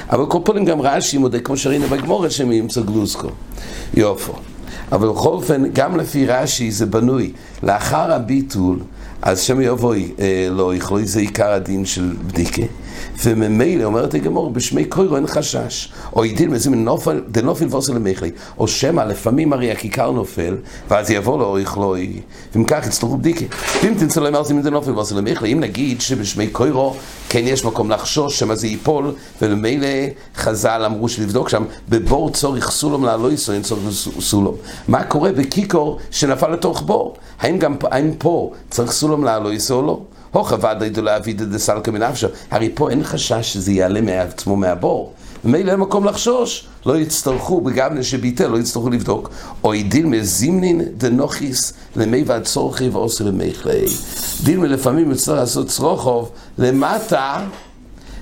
אבל 0.10 0.26
כל 0.26 0.40
פעמים 0.46 0.66
גם 0.66 0.82
רש"י 0.82 1.18
מודה, 1.18 1.40
כמו 1.40 1.58
שראינו 1.58 1.88
בגמורת 1.88 2.32
שהם 2.32 2.52
ימצא 2.52 2.82
גלוסקו. 2.82 3.28
יופו. 3.94 4.34
אבל 4.92 5.10
בכל 5.10 5.30
אופן, 5.30 5.64
גם 5.74 5.98
לפי 5.98 6.26
רש"י 6.26 6.72
זה 6.72 6.86
בנוי 6.86 7.32
לאחר 7.64 8.12
הביטול 8.12 8.80
אז 9.22 9.42
שם 9.42 9.62
יבואי 9.62 10.12
אה, 10.20 10.48
לא 10.52 10.76
יכלוי, 10.76 11.06
זה 11.06 11.20
עיקר 11.20 11.52
הדין 11.52 11.86
של 11.86 12.14
בדיקה. 12.28 12.62
וממילא 13.24 13.84
אומרת 13.84 14.14
הגמור, 14.14 14.50
בשמי 14.50 14.86
קוירו 14.86 15.16
אין 15.16 15.28
חשש. 15.28 15.92
או 16.16 16.26
ידין 16.26 16.50
מזה 16.50 16.70
מנופל, 16.70 17.22
דנופל 17.32 17.66
ועושה 17.70 17.94
למכלי. 17.94 18.32
או 18.58 18.68
שמא, 18.68 19.02
לפעמים 19.02 19.54
הרי 19.54 19.72
הכיכר 19.72 20.12
נופל, 20.12 20.58
ואז 20.90 21.12
יבוא 21.12 21.40
לו 21.40 21.46
או 21.46 21.60
יכלוי. 21.60 22.22
ואם 22.56 22.64
כך 22.64 22.88
יצטרכו 22.88 23.18
בדיקה. 23.18 23.46
ואם 23.84 23.94
תמצא 24.00 24.22
להם 24.22 24.36
ארצים 24.36 24.62
דנופל 24.62 24.92
ועושה 24.92 25.16
למכלי, 25.16 25.54
אם 25.54 25.60
נגיד 25.60 26.02
שבשמי 26.02 26.48
קוירו 26.48 26.96
כן 27.30 27.42
יש 27.44 27.66
מקום 27.66 27.92
לחשוש 27.92 28.40
שמא 28.40 28.56
זה 28.56 28.68
ייפול, 28.68 29.14
וממילא 29.42 29.88
חז"ל 30.36 30.84
אמרו 30.86 31.10
שלבדוק 31.10 31.50
שם, 31.50 31.64
בבור 31.90 32.30
צורך 32.30 32.72
סולום 32.72 33.06
לעלוי 33.06 33.36
אין 33.54 33.62
צורך 33.62 33.82
סולום. 34.20 34.56
מה 34.88 35.04
קורה 35.04 35.32
בקיקור 35.32 36.00
שנפל 36.12 36.48
לתוך 36.48 36.82
בור? 36.82 37.16
האם 37.40 37.58
גם 37.58 37.76
האם 37.84 38.12
פה 38.18 38.52
צריך 38.70 38.92
סולם 38.92 39.24
לעלויס 39.24 39.72
או 39.72 39.82
לא? 39.82 40.00
הוכה 40.32 40.56
ודאי 40.56 40.90
דו 40.90 41.02
להביד 41.02 41.42
את 41.42 41.50
דסלקה 41.50 41.92
מנפשו. 41.92 42.28
הרי 42.52 42.72
פה 42.74 42.90
אין 42.90 43.04
חשש 43.04 43.54
שזה 43.54 43.72
יעלה 43.72 44.02
מעצמו 44.02 44.56
מהבור. 44.56 45.14
ומילא 45.46 45.72
אין 45.72 45.80
מקום 45.80 46.06
לחשוש, 46.06 46.68
לא 46.86 46.98
יצטרכו, 46.98 47.62
בגבנה 47.62 48.04
שביטל, 48.04 48.48
לא 48.48 48.58
יצטרכו 48.58 48.90
לבדוק. 48.90 49.30
או 49.64 49.74
דין 49.90 50.10
מזימנין 50.10 50.82
דנוכיס 50.98 51.74
למי 51.96 52.24
ועד 52.26 52.44
צורכי 52.44 52.90
ועושה 52.90 53.24
למיכלי. 53.24 53.86
דין 54.44 54.62
לפעמים 54.62 55.12
יצטרך 55.12 55.40
לעשות 55.40 55.68
צרוכוב 55.68 56.32
למטה, 56.58 57.46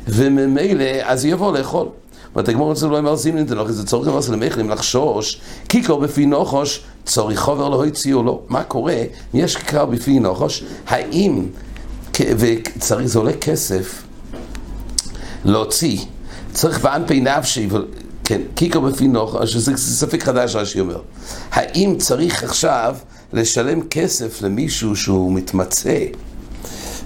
וממילא 0.07 0.85
אז 1.03 1.25
יבוא 1.25 1.57
לאכול. 1.57 1.87
ותגמור 2.35 2.71
אצלנו 2.71 2.91
לא 2.91 2.99
אמר 2.99 3.15
זימנין 3.15 3.45
דנוכיס, 3.45 3.75
זה 3.75 3.85
צורך 3.85 4.07
ועושה 4.07 4.31
למיכלים 4.31 4.69
לחשוש, 4.69 5.39
קיקו 5.67 5.97
בפי 5.97 6.25
נוחוש 6.25 6.83
צורי 7.05 7.37
חובר 7.37 7.69
לא 7.69 7.85
הציעו 7.85 8.23
לו. 8.23 8.41
מה 8.49 8.63
קורה? 8.63 8.95
יש 9.33 9.55
כיכר 9.55 9.85
בפי 9.85 10.19
נוחוש, 10.19 10.63
האם, 10.87 11.45
וצריך, 12.38 13.07
זה 13.07 13.19
עולה 13.19 13.33
כסף 13.33 14.03
להוציא, 15.45 16.00
צריך 16.53 16.79
ואנפי 16.81 17.21
נפשי, 17.21 17.69
כן, 18.24 18.41
כיכר 18.55 18.79
בפי 18.79 19.07
נוחוש, 19.07 19.53
שזה 19.53 19.77
ספק 19.77 20.24
חדש 20.24 20.55
רש"י 20.55 20.79
אומר. 20.79 21.00
האם 21.51 21.95
צריך 21.97 22.43
עכשיו 22.43 22.95
לשלם 23.33 23.81
כסף 23.81 24.41
למישהו 24.41 24.95
שהוא 24.95 25.33
מתמצא, 25.33 26.00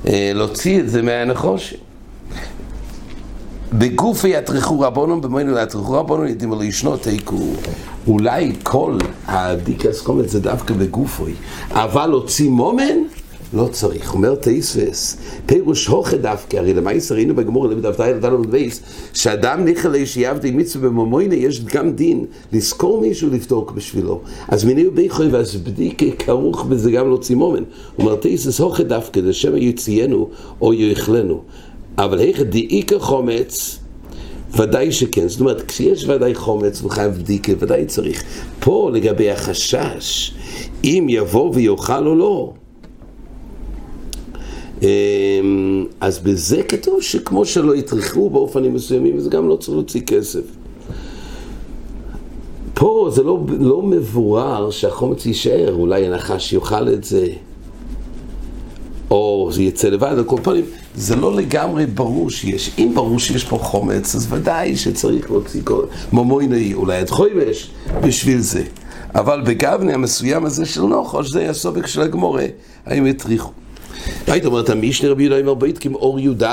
אה, 0.08 0.32
להוציא 0.36 0.80
את 0.80 0.90
זה 0.90 1.02
מהנחושי? 1.02 1.76
בגופי 3.74 4.28
יטרחו 4.28 4.80
רבונם, 4.80 5.22
במוינו 5.22 5.58
יטרחו 5.58 5.94
רבונם, 5.94 6.28
ידימו 6.28 6.56
לישנו 6.56 6.98
תיקו. 6.98 7.40
אולי 8.08 8.54
כל 8.64 8.98
הבדיקס 9.28 10.02
חומץ 10.02 10.30
זה 10.30 10.40
דווקא 10.40 10.74
בגופוי, 10.74 11.34
אבל 11.72 12.08
להוציא 12.08 12.50
מומן? 12.50 12.98
לא 13.54 13.68
צריך. 13.72 14.14
אומר 14.14 14.36
תייספס, 14.36 15.18
פירוש 15.46 15.88
הוכה 15.88 16.18
דווקא, 16.18 16.58
הרי 16.58 16.74
למעשה 16.74 17.16
ראינו 17.16 17.36
בגמור 17.36 17.68
לבדף 17.68 17.98
תאי 17.98 18.14
לדלו 18.14 18.42
בייס, 18.42 18.82
שאדם 19.14 19.66
נכלה 19.66 20.06
שיעבדי 20.06 20.52
מצווה 20.52 20.90
במומוינה, 20.90 21.36
יש 21.36 21.66
גם 21.66 21.92
דין 21.92 22.26
לזכור 22.54 23.02
מישהו 23.02 23.30
לבדוק 23.30 23.72
בשבילו. 23.72 24.22
אז 24.48 24.64
מיני 24.64 24.88
וביכוי 24.88 25.28
ואז 25.28 25.56
בדיקה 25.56 26.06
כרוך 26.20 26.66
בזה 26.66 26.92
גם 26.92 27.08
להוציא 27.08 27.36
מומן. 27.36 27.64
אומר 28.00 28.16
תייספס 28.16 28.60
הוכה 28.60 28.84
דווקא, 28.84 29.20
לשם 29.20 29.58
יציינו 29.58 30.30
או 30.62 30.74
יאכלנו. 30.74 31.42
אבל 31.98 32.20
איך 32.20 32.42
דאיקה 32.42 33.00
חומץ, 33.00 33.80
ודאי 34.58 34.92
שכן, 34.92 35.28
זאת 35.28 35.40
אומרת, 35.40 35.62
כשיש 35.62 36.10
ודאי 36.10 36.36
חומץ 36.36 36.84
וחייב 36.84 37.14
בדיקה, 37.14 37.52
ודאי 37.60 37.86
צריך. 37.86 38.24
פה 38.60 38.90
לגבי 38.94 39.32
החשש, 39.32 40.34
אם 40.84 41.08
יבוא 41.10 41.52
ויאכל 41.54 42.08
או 42.08 42.16
לא, 42.16 42.54
אז 46.00 46.20
בזה 46.24 46.64
כתוב 46.64 47.02
שכמו 47.02 47.46
שלא 47.46 47.76
יטרחו 47.76 48.30
באופנים 48.30 48.74
מסוימים, 48.74 49.20
זה 49.20 49.30
גם 49.30 49.50
לא 49.50 49.56
צריך 49.56 49.70
להוציא 49.70 50.02
כסף. 50.02 50.42
פה 52.74 53.10
זה 53.14 53.24
לא, 53.24 53.40
לא 53.60 53.82
מבורר 53.82 54.70
שהחומץ 54.72 55.26
יישאר, 55.26 55.74
אולי 55.74 56.08
הנחש 56.08 56.54
יאכל 56.54 56.90
את 56.90 57.04
זה, 57.04 57.28
או 59.12 59.50
זה 59.52 59.64
יצא 59.64 59.90
לבד, 59.90 60.14
על 60.18 60.24
כל 60.24 60.38
פנים, 60.44 60.66
זה 60.96 61.16
לא 61.16 61.36
לגמרי 61.36 61.86
ברור 61.86 62.30
שיש. 62.30 62.72
אם 62.78 62.92
ברור 62.94 63.20
שיש 63.20 63.44
פה 63.44 63.58
חומץ, 63.58 64.16
אז 64.16 64.34
ודאי 64.34 64.76
שצריך 64.76 65.32
להוציא 65.32 65.62
כל... 65.64 65.86
מומויני, 66.12 66.74
אולי 66.74 66.98
עד 66.98 67.10
חויבש, 67.10 67.72
בשביל 68.02 68.40
זה. 68.40 68.64
אבל 69.16 69.42
בגבנה 69.42 69.94
המסוים 69.94 70.46
הזה 70.46 70.66
של 70.66 70.82
נוחוש, 70.82 71.32
זה 71.32 71.50
הסובק 71.50 71.88
של 71.88 72.02
הגמורה, 72.02 72.46
האם 72.86 73.06
הטריחו. 73.06 73.52
היית 74.28 74.46
אומרת, 74.46 74.70
המשנה 74.70 75.10
רבי 75.10 75.24
יהודה 75.24 75.40
אומר 75.40 75.54
בית 75.54 75.86
אור 75.94 76.20
י"ד, 76.20 76.44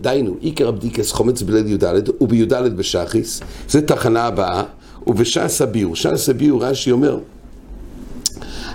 דיינו, 0.00 0.34
עיקר 0.40 0.68
הבדיקס 0.68 1.12
חומץ 1.12 1.42
בליל 1.42 1.66
י"ד, 1.66 1.84
ובי"ד 2.20 2.76
בשחיס, 2.76 3.40
זה 3.68 3.82
תחנה 3.82 4.24
הבאה, 4.24 4.62
ובש"ס 5.06 5.60
הביור. 5.60 5.96
ש"ס 5.96 6.28
הביור, 6.28 6.64
רש"י 6.64 6.90
אומר, 6.90 7.18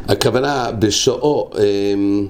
הכוונה 0.07 0.71
בשעו, 0.79 1.49
אמ, 1.57 2.27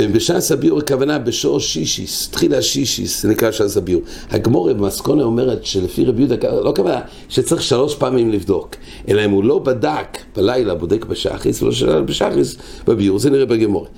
בש"ס 0.00 0.52
הביור 0.52 0.78
הכוונה 0.78 1.18
בשעו 1.18 1.60
שישיס, 1.60 2.28
תחילה 2.28 2.62
שישיס, 2.62 3.22
זה 3.22 3.28
נקרא 3.28 3.50
ש"ס 3.50 3.76
הביור. 3.76 4.02
הגמורה 4.30 4.74
במסקונה 4.74 5.22
אומרת 5.22 5.64
שלפי 5.64 6.04
רבי 6.04 6.22
יהודה, 6.22 6.60
לא 6.60 6.72
כוונה 6.76 7.00
שצריך 7.28 7.62
שלוש 7.62 7.94
פעמים 7.94 8.30
לבדוק, 8.30 8.76
אלא 9.08 9.24
אם 9.24 9.30
הוא 9.30 9.44
לא 9.44 9.58
בדק 9.58 10.18
בלילה, 10.36 10.74
בודק 10.74 11.04
בשחיס, 11.04 11.62
ולא 11.62 11.72
שאלה 11.72 12.00
בשחיס, 12.00 12.56
בביור, 12.86 13.18
זה 13.18 13.30
נראה 13.30 13.46
בגמורה. 13.46 13.88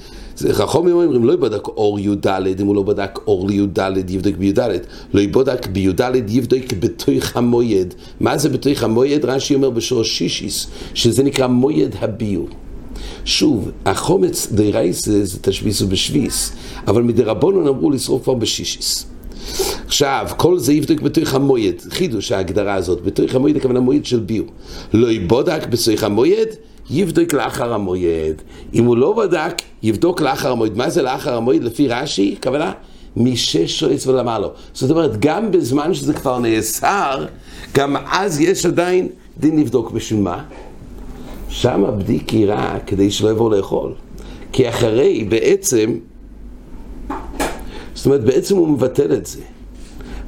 חכמים 0.52 0.94
אומרים, 0.94 1.24
לא 1.24 1.32
יבדק 1.32 1.68
אור 1.68 1.98
י"ד, 2.00 2.26
אם 2.60 2.66
הוא 2.66 2.74
לא 2.74 2.82
בדק 2.82 3.18
אור 3.26 3.48
לי"ד, 3.48 4.10
יבדק 4.10 4.36
בי"ד. 4.36 4.58
לא 5.14 5.20
יבדק 5.20 5.66
בי"ד, 5.66 6.00
יבדק 6.28 6.72
בתוך 6.72 7.36
המויד. 7.36 7.94
מה 8.20 8.38
זה 8.38 8.48
בתוך 8.48 8.82
המויד? 8.82 9.24
רש"י 9.24 9.54
אומר 9.54 9.70
בשורש 9.70 10.18
שישיס, 10.18 10.66
שזה 10.94 11.22
נקרא 11.22 11.46
מויד 11.46 11.96
הביור. 12.00 12.48
שוב, 13.28 13.70
החומץ 13.86 14.48
דרייס 14.52 15.08
זה 15.08 15.38
תשביס 15.40 15.82
ובשביס, 15.82 16.52
אבל 16.86 17.02
מדרבנון 17.02 17.66
אמרו 17.66 17.90
לשרוף 17.90 18.22
כבר 18.22 18.34
בשישיס. 18.34 19.06
עכשיו, 19.86 20.26
כל 20.36 20.58
זה 20.58 20.72
יבדוק 20.72 21.00
בתוך 21.00 21.34
המויד, 21.34 21.82
חידוש 21.90 22.32
ההגדרה 22.32 22.74
הזאת, 22.74 23.02
בתוך 23.02 23.34
המויד 23.34 23.56
הכוונה 23.56 23.80
מויד 23.80 24.06
של 24.06 24.20
ביור. 24.20 24.46
לא 24.92 25.10
יבודק 25.10 25.66
בתוך 25.70 26.02
המויד, 26.02 26.48
יבדוק 26.90 27.32
לאחר 27.32 27.72
המועד. 27.72 28.42
אם 28.74 28.84
הוא 28.84 28.96
לא 28.96 29.12
בדק, 29.12 29.54
יבדוק 29.82 30.20
לאחר 30.20 30.52
המועד. 30.52 30.76
מה 30.76 30.90
זה 30.90 31.02
לאחר 31.02 31.36
המועד? 31.36 31.64
לפי 31.64 31.88
רש"י, 31.88 32.36
כוונה? 32.42 32.72
משש 33.16 33.78
שועץ 33.80 34.06
ולמעלה. 34.06 34.48
זאת 34.72 34.90
אומרת, 34.90 35.20
גם 35.20 35.50
בזמן 35.50 35.94
שזה 35.94 36.14
כבר 36.14 36.38
נאסר, 36.38 37.26
גם 37.74 37.96
אז 38.12 38.40
יש 38.40 38.66
עדיין 38.66 39.08
דין 39.38 39.60
לבדוק. 39.60 39.90
בשביל 39.90 40.20
מה? 40.20 40.42
שם 41.48 41.84
הבדיק 41.84 42.32
יראה 42.32 42.78
כדי 42.86 43.10
שלא 43.10 43.30
יבוא 43.30 43.56
לאכול. 43.56 43.92
כי 44.52 44.68
אחרי, 44.68 45.24
בעצם, 45.28 45.94
זאת 47.94 48.06
אומרת, 48.06 48.24
בעצם 48.24 48.56
הוא 48.56 48.68
מבטל 48.68 49.12
את 49.12 49.26
זה. 49.26 49.40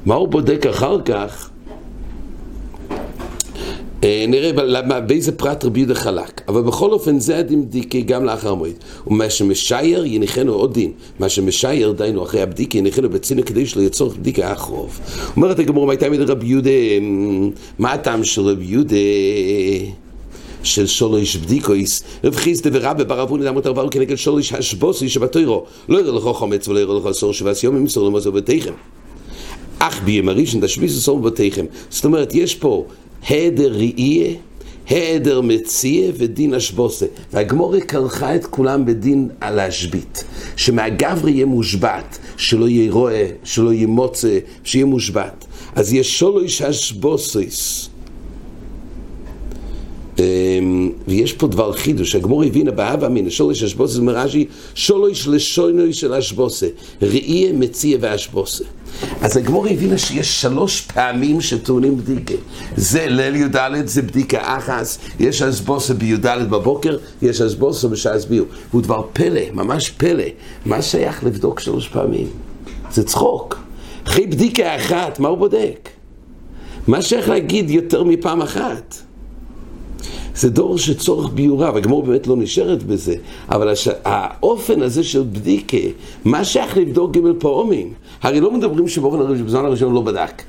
מה 0.05 0.15
הוא 0.15 0.27
בודק 0.27 0.65
אחר 0.65 1.01
כך? 1.01 1.49
אה, 4.03 4.25
נראה 4.27 4.51
באיזה 5.01 5.31
פרט 5.31 5.65
רבי 5.65 5.79
יהודה 5.79 5.95
חלק. 5.95 6.41
אבל 6.47 6.61
בכל 6.61 6.91
אופן 6.91 7.19
זה 7.19 7.37
הדין 7.37 7.65
בדיקי 7.65 8.01
גם 8.01 8.25
לאחר 8.25 8.51
המועד. 8.51 8.73
ומה 9.07 9.29
שמשייר 9.29 10.05
יניחנו 10.05 10.53
עוד 10.53 10.73
דין. 10.73 10.91
מה 11.19 11.29
שמשייר 11.29 11.91
דיינו 11.91 12.23
אחרי 12.23 12.41
הבדיקה 12.41 12.77
יניחנו 12.77 13.09
בצינו 13.09 13.45
כדי 13.45 13.65
שלא 13.65 13.81
יצורך 13.81 14.15
בדיקה 14.15 14.51
אחרוב. 14.51 14.99
אומרת 15.35 15.59
הגמור 15.59 15.85
מה 15.85 15.91
הייתה 15.91 16.09
מדי 16.09 16.23
רבי 16.23 16.47
יהודה, 16.47 16.69
מה 17.79 17.93
הטעם 17.93 18.23
של 18.23 18.41
רבי 18.41 18.65
יהודה? 18.65 18.95
של 20.63 20.87
שולש 20.87 21.35
בדיקויס, 21.35 22.03
רב 22.23 22.35
חיסדה 22.35 22.69
ורבה 22.73 23.03
ברבוני 23.03 23.45
דמות 23.45 23.67
ארבעו 23.67 23.89
כנגד 23.89 24.15
שולש 24.15 24.53
השבוסי 24.53 25.09
שבתוירו, 25.09 25.65
לא 25.89 25.99
יראה 25.99 26.11
לך 26.11 26.23
חומץ 26.23 26.67
ולא 26.67 26.79
יראה 26.79 26.99
לך 26.99 27.05
אסור 27.05 27.33
שבעש 27.33 27.63
יום 27.63 27.77
ימסור 27.77 28.07
למזור 28.07 28.33
בתיכם. 28.33 28.73
אך 29.79 30.01
ביום 30.03 30.29
הראשון 30.29 30.65
תשביס 30.65 30.97
אסור 30.97 31.19
בתיכם. 31.19 31.65
זאת 31.89 32.05
אומרת, 32.05 32.35
יש 32.35 32.55
פה 32.55 32.85
היעדר 33.27 33.73
ראייה, 33.73 34.33
היעדר 34.89 35.41
מציע 35.41 36.11
ודין 36.17 36.53
אשבוסה. 36.53 37.05
והגמורה 37.33 37.81
כרכה 37.81 38.35
את 38.35 38.45
כולם 38.45 38.85
בדין 38.85 39.29
על 39.41 39.55
להשבית. 39.55 40.23
שמהגברי 40.55 41.31
יהיה 41.31 41.45
מושבת, 41.45 42.17
שלא 42.37 42.69
יהיה 42.69 42.91
רואה, 42.91 43.27
שלא 43.43 43.73
יהיה 43.73 43.87
מוצא, 43.87 44.39
שיהיה 44.63 44.85
מושבת. 44.85 45.45
אז 45.75 45.93
יש 45.93 46.19
שולוש 46.19 46.61
אשבוסס. 46.61 47.90
אמ, 50.21 50.91
ויש 51.07 51.33
פה 51.33 51.47
דבר 51.47 51.73
חידוש, 51.73 52.15
הגמור 52.15 52.43
הבינה 52.43 52.71
באהבה 52.71 53.09
מן 53.09 53.29
שולש 53.29 53.63
אשבוסה, 53.63 53.93
זה 53.93 54.01
מרש"י, 54.01 54.45
שולש 54.75 55.27
לשונוי 55.27 55.93
של 55.93 56.13
אשבוסה, 56.13 56.67
ראייה, 57.01 57.53
מציע 57.53 57.97
ואשבוסה. 58.01 58.63
אז 59.21 59.37
הגמור 59.37 59.67
הבינה 59.67 59.97
שיש 59.97 60.41
שלוש 60.41 60.81
פעמים 60.81 61.41
שטעונים 61.41 61.97
בדיקה. 61.97 62.33
זה 62.77 63.05
ליל 63.07 63.35
י"ד, 63.35 63.57
זה 63.85 64.01
בדיקה 64.01 64.57
אחס, 64.57 64.99
יש 65.19 65.41
אשבוסה 65.41 65.93
בי"ד 65.93 66.25
בבוקר, 66.49 66.97
יש 67.21 67.41
אשבוסה 67.41 67.87
בשעה 67.87 68.13
ביור. 68.29 68.47
הוא 68.71 68.81
דבר 68.81 69.01
פלא, 69.13 69.41
ממש 69.53 69.89
פלא. 69.89 70.23
מה 70.65 70.81
שייך 70.81 71.23
לבדוק 71.23 71.59
שלוש 71.59 71.87
פעמים? 71.87 72.27
זה 72.91 73.03
צחוק. 73.03 73.59
אחרי 74.07 74.27
בדיקה 74.27 74.75
אחת, 74.75 75.19
מה 75.19 75.27
הוא 75.29 75.37
בודק? 75.37 75.89
מה 76.87 77.01
שייך 77.01 77.29
להגיד 77.29 77.69
יותר 77.69 78.03
מפעם 78.03 78.41
אחת? 78.41 78.95
זה 80.35 80.49
דור 80.49 80.77
שצורך 80.77 81.29
ביורה, 81.33 81.71
והגמור 81.73 82.03
באמת 82.03 82.27
לא 82.27 82.35
נשארת 82.37 82.83
בזה, 82.83 83.15
אבל 83.49 83.69
הש... 83.69 83.87
האופן 84.05 84.81
הזה 84.81 85.03
של 85.03 85.23
בדיקה, 85.31 85.77
מה 86.25 86.45
שייך 86.45 86.77
לבדוק 86.77 87.17
ג' 87.17 87.19
פעמים? 87.39 87.93
הרי 88.21 88.39
לא 88.39 88.51
מדברים 88.51 88.87
שבזמן 88.87 89.65
הראשון 89.65 89.93
לא 89.93 90.01
בדק. 90.01 90.43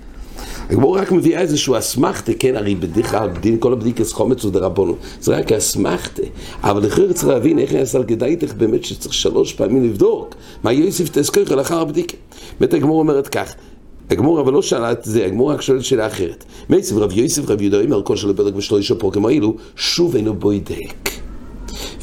הגמור 0.71 0.99
רק 0.99 1.13
מביאה 1.13 1.41
איזשהו 1.41 1.79
אסמכתה, 1.79 2.33
כן, 2.39 2.57
הרי 2.57 2.77
כלל 3.11 3.29
בדין 3.29 3.57
כל 3.59 3.73
הבדיקס 3.73 4.13
חומץ 4.13 4.45
ודרבנו, 4.45 4.97
זה 5.21 5.37
רק 5.37 5.53
אסמכתה, 5.53 6.23
אבל 6.63 6.87
לכן 6.87 7.13
צריך 7.13 7.29
להבין 7.29 7.59
איך 7.59 7.73
נעשה 7.73 7.99
על 7.99 8.05
כדאיתך 8.05 8.55
באמת 8.55 8.85
שצריך 8.85 9.15
שלוש 9.15 9.53
פעמים 9.53 9.85
לבדוק 9.85 10.35
מה 10.65 10.73
יוסיף 10.73 11.09
תזכרך 11.13 11.51
לאחר 11.51 11.81
הבדיקה. 11.81 12.17
באמת 12.61 12.75
הגמור 12.75 12.99
אומרת 12.99 13.29
כך, 13.29 13.55
הגמור 14.13 14.41
אבל 14.41 14.53
לא 14.53 14.63
שאלה 14.63 14.93
את 14.93 15.05
זה, 15.05 15.27
הגמור 15.27 15.53
רק 15.53 15.61
שואלת 15.61 15.85
שאלה 15.85 16.07
אחרת. 16.07 16.45
מייסב 16.71 16.99
רב 16.99 17.13
יוסף 17.13 17.51
רב 17.51 17.61
יהודה 17.61 17.81
אומר 17.85 18.03
כל 18.03 18.17
שלא 18.17 18.33
בדק 18.33 18.55
בשלושה 18.55 18.95
פרקים 18.95 19.27
האלו, 19.27 19.55
שוב 19.77 20.17
אינו 20.17 20.35
בוידק. 20.35 21.11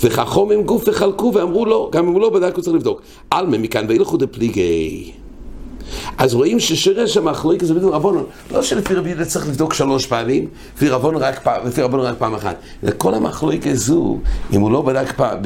וחכום 0.03 0.61
גוף 0.61 0.87
וחלקו 0.87 1.31
ואמרו 1.35 1.65
לו, 1.65 1.89
גם 1.91 2.07
אם 2.07 2.13
הוא 2.13 2.21
לא 2.21 2.29
בדק 2.29 2.55
הוא 2.55 2.61
צריך 2.61 2.75
לבדוק. 2.75 3.01
עלמה 3.31 3.57
מכאן 3.57 3.85
וילכו 3.89 4.17
דפליגי. 4.17 5.11
אז 6.17 6.33
רואים 6.33 6.59
ששרש 6.59 7.17
המחלוקת 7.17 7.65
זה 7.65 7.73
בדיוק 7.73 7.93
רבונון, 7.93 8.23
לא 8.51 8.61
שלפי 8.61 8.93
רבי 8.93 9.09
יהודה 9.09 9.25
צריך 9.25 9.47
לבדוק 9.47 9.73
שלוש 9.73 10.07
פעמים, 10.07 10.47
לפי 10.75 10.89
רבונון 10.89 11.21
רק, 11.21 11.47
רק 11.93 12.17
פעם 12.17 12.33
אחת. 12.35 12.55
כל 12.97 13.13
המחלוקת 13.13 13.73
זו, 13.73 14.17
אם 14.53 14.61
הוא 14.61 14.71
לא 14.71 14.81
בדק 14.81 15.11
פעם, 15.11 15.37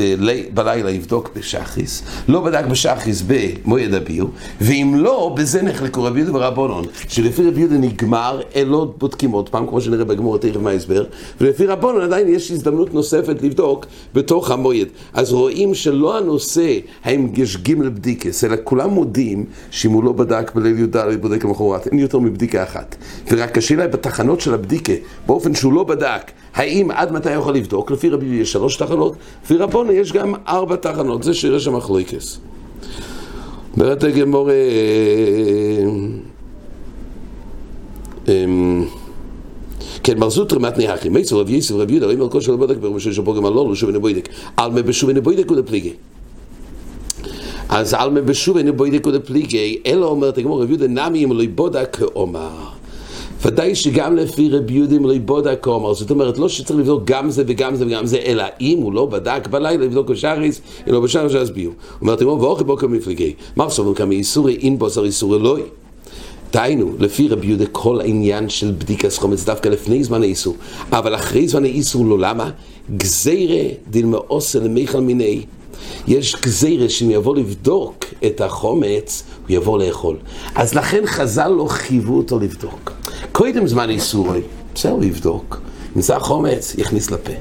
בלילה 0.53 0.91
יבדוק 0.91 1.29
בשחיס, 1.36 2.03
לא 2.27 2.41
בדק 2.41 2.65
בשחיס 2.65 3.23
במועד 3.27 3.93
הביור, 3.93 4.29
ואם 4.62 4.93
לא, 4.97 5.36
בזה 5.38 5.62
נחלקו 5.62 6.03
רבי 6.03 6.19
יהודה 6.19 6.38
ורבונון, 6.38 6.86
שלפי 7.08 7.47
רבי 7.47 7.60
יהודה 7.60 7.77
נגמר, 7.77 8.41
לא 8.65 8.93
בודקים 8.97 9.32
עוד 9.32 9.49
פעם, 9.49 9.67
כמו 9.67 9.82
שנראה 9.82 10.06
בגמור 10.06 10.38
תכף 10.38 10.58
מההסבר, 10.62 11.03
ולפי 11.41 11.65
רבונון 11.65 12.01
עדיין 12.01 12.27
יש 12.27 12.51
הזדמנות 12.51 12.93
נוספת 12.93 13.41
לבדוק 13.41 13.86
בתוך 14.13 14.51
המועד. 14.51 14.88
אז 15.13 15.34
רואים 15.34 15.75
שלא 15.75 16.17
הנושא 16.17 16.77
האם 17.03 17.27
יש 17.36 17.58
גימל 17.58 17.89
בדיקס, 17.89 18.43
אלא 18.43 18.56
כולם 18.63 18.89
מודים 18.89 19.45
שאם 19.71 19.91
הוא 19.91 20.03
לא 20.03 20.12
בדק 20.12 20.33
בליל 20.56 20.80
י"ד 20.80 20.98
בודק 21.22 21.46
למחרת, 21.46 21.88
אין 21.88 22.00
יותר 22.00 22.19
מבדיקה 22.19 22.63
אחת. 22.63 22.96
ורק 23.32 23.58
השאלה 23.58 23.88
בתחנות 23.88 24.41
של 24.41 24.54
הבדיקה, 24.54 24.93
באופן 25.28 25.56
שהוא 25.56 25.74
לא 25.74 25.84
בדק, 25.84 26.32
האם 26.54 26.91
עד 26.91 27.12
מתי 27.12 27.32
יכול 27.32 27.56
לבדוק? 27.56 27.91
לפי 27.91 28.10
רבי 28.10 28.26
יש 28.26 28.52
שלוש 28.52 28.76
תחנות, 28.76 29.15
לפי 29.43 29.58
רבונה 29.58 29.93
יש 29.93 30.13
גם 30.13 30.34
ארבע 30.48 30.76
תחנות, 30.76 31.24
זה 31.24 31.34
שיש 31.34 31.63
שם 31.63 31.76
מחלוקס. 31.76 32.39
אומרת 33.78 34.04
הגמור... 34.04 34.50
כן, 40.04 40.17
מרזות 40.17 40.54
רמת 40.54 40.78
נהכי, 40.78 41.10
מייסר 41.10 41.39
רב 41.39 41.50
יסף 41.50 41.76
רב 41.76 41.89
יהודה, 41.89 42.06
רואים 42.06 42.22
על 42.22 42.30
כושר 42.30 42.52
לבודק 42.52 42.78
ברמשו 42.78 43.13
שבו 43.13 43.34
גם 43.34 43.46
הלולו 43.46 43.76
שוב 43.76 43.89
נבוידק, 43.89 44.30
על 44.58 44.72
מבשוב 44.72 45.10
נבוידק 45.10 45.52
ולפליגי. 45.52 45.93
אז 47.69 47.93
על 47.93 48.10
מבשוב 48.10 48.58
נבוידק 48.58 49.08
ולפליגי, 49.08 49.78
אלא 49.86 50.06
אומרת 50.06 50.38
הגמור 50.38 50.63
רב 50.63 50.69
יהודה 50.69 50.88
נמי 50.88 51.23
אם 51.23 51.32
לא 51.32 51.43
יבודק 51.43 51.97
כאומר. 51.99 52.49
ודאי 53.45 53.76
שגם 53.76 54.15
לפי 54.15 54.49
רבי 54.49 54.73
יהודה 54.73 54.95
אם 54.95 55.06
לא 55.06 55.13
יבודק 55.13 55.60
כאומר, 55.62 55.93
זאת 55.93 56.12
אומרת 56.12 56.38
לא 56.38 56.49
שצריך 56.49 56.80
לבדוק 56.80 57.02
גם 57.06 57.30
זה 57.30 57.43
וגם 57.47 57.76
זה 57.76 57.86
וגם 57.86 58.06
זה, 58.06 58.17
אלא 58.26 58.43
אם 58.62 58.80
הוא 58.82 58.93
לא 58.93 59.06
בדק 59.06 59.47
בלילה 59.47 59.86
לבדוק 59.86 60.10
בשעריס, 60.10 60.62
אם 60.88 60.93
לא 60.93 60.99
בשעריס 60.99 61.36
אז 61.36 61.52
ביו. 61.52 61.71
אומרת 62.02 62.21
הגמור 62.21 62.41
ואוכי 62.41 62.63
בוקר 62.63 62.88
מפליגי, 62.88 63.34
מה 63.56 63.65
בסוף 63.65 63.97
כמה 63.97 64.13
איסורי 64.13 64.58
אין 64.62 64.80
בוסר 64.80 65.06
איסורי 65.06 65.38
אלוהי. 65.39 65.63
דהיינו, 66.54 66.91
לפי 66.99 67.28
רבי 67.28 67.47
יהודה 67.47 67.65
כל 67.65 68.02
העניין 68.02 68.49
של 68.49 68.71
בדיקת 68.78 69.13
חומץ 69.13 69.43
דווקא 69.45 69.69
לפני 69.69 70.04
זמן 70.04 70.21
האיסור, 70.21 70.56
אבל 70.91 71.15
אחרי 71.15 71.47
זמן 71.47 71.63
האיסור 71.63 72.06
לא 72.06 72.19
למה? 72.19 72.49
גזירה 72.97 73.63
דלמאוסה 73.89 74.60
למיכל 74.60 74.99
מיני. 74.99 75.41
יש 76.08 76.36
גזירה 76.41 76.89
שאם 76.89 77.12
יבוא 77.12 77.36
לבדוק 77.36 78.06
את 78.26 78.41
החומץ, 78.41 79.24
הוא 79.41 79.56
יבוא 79.56 79.80
לאכול. 79.80 80.17
אז 80.56 80.74
לכן 80.76 81.04
חז"ל 81.06 81.48
לא 81.48 81.65
חייבו 81.69 82.17
אותו 82.17 82.39
לבדוק. 82.39 82.91
קודם 83.32 83.67
זמן 83.67 83.89
איסור, 83.89 84.28
בסדר, 84.76 84.91
הוא 84.91 85.04
יבדוק. 85.04 85.62
נמצא 85.96 86.19
חומץ, 86.19 86.76
יכניס 86.78 87.12
לפה. 87.12 87.34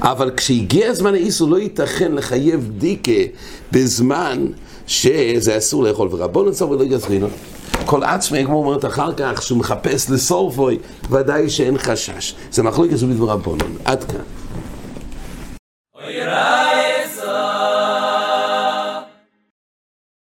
אבל 0.00 0.30
כשהגיע 0.36 0.94
זמן 0.94 1.14
האיסור 1.14 1.50
לא 1.50 1.56
ייתכן 1.56 2.12
לחייב 2.12 2.70
בדיקה 2.76 3.32
בזמן 3.72 4.46
שזה 4.86 5.58
אסור 5.58 5.82
לאכול. 5.82 6.08
ורבו 6.10 6.44
נצור 6.44 6.70
ולא 6.70 6.84
יגזרינו. 6.84 7.28
כל 7.84 8.02
עצמי, 8.02 8.44
כמו 8.44 8.56
אומרת 8.56 8.84
אחר 8.84 9.12
כך, 9.16 9.42
שהוא 9.42 9.58
מחפש 9.58 10.10
לסורפוי, 10.10 10.78
ודאי 11.10 11.50
שאין 11.50 11.78
חשש. 11.78 12.34
זה 12.52 12.62
מחלוקת 12.62 12.96
זו 12.96 13.06
בדבר 13.06 13.30
רבונן. 13.30 13.72
עד 13.84 14.04
כאן. 14.04 14.43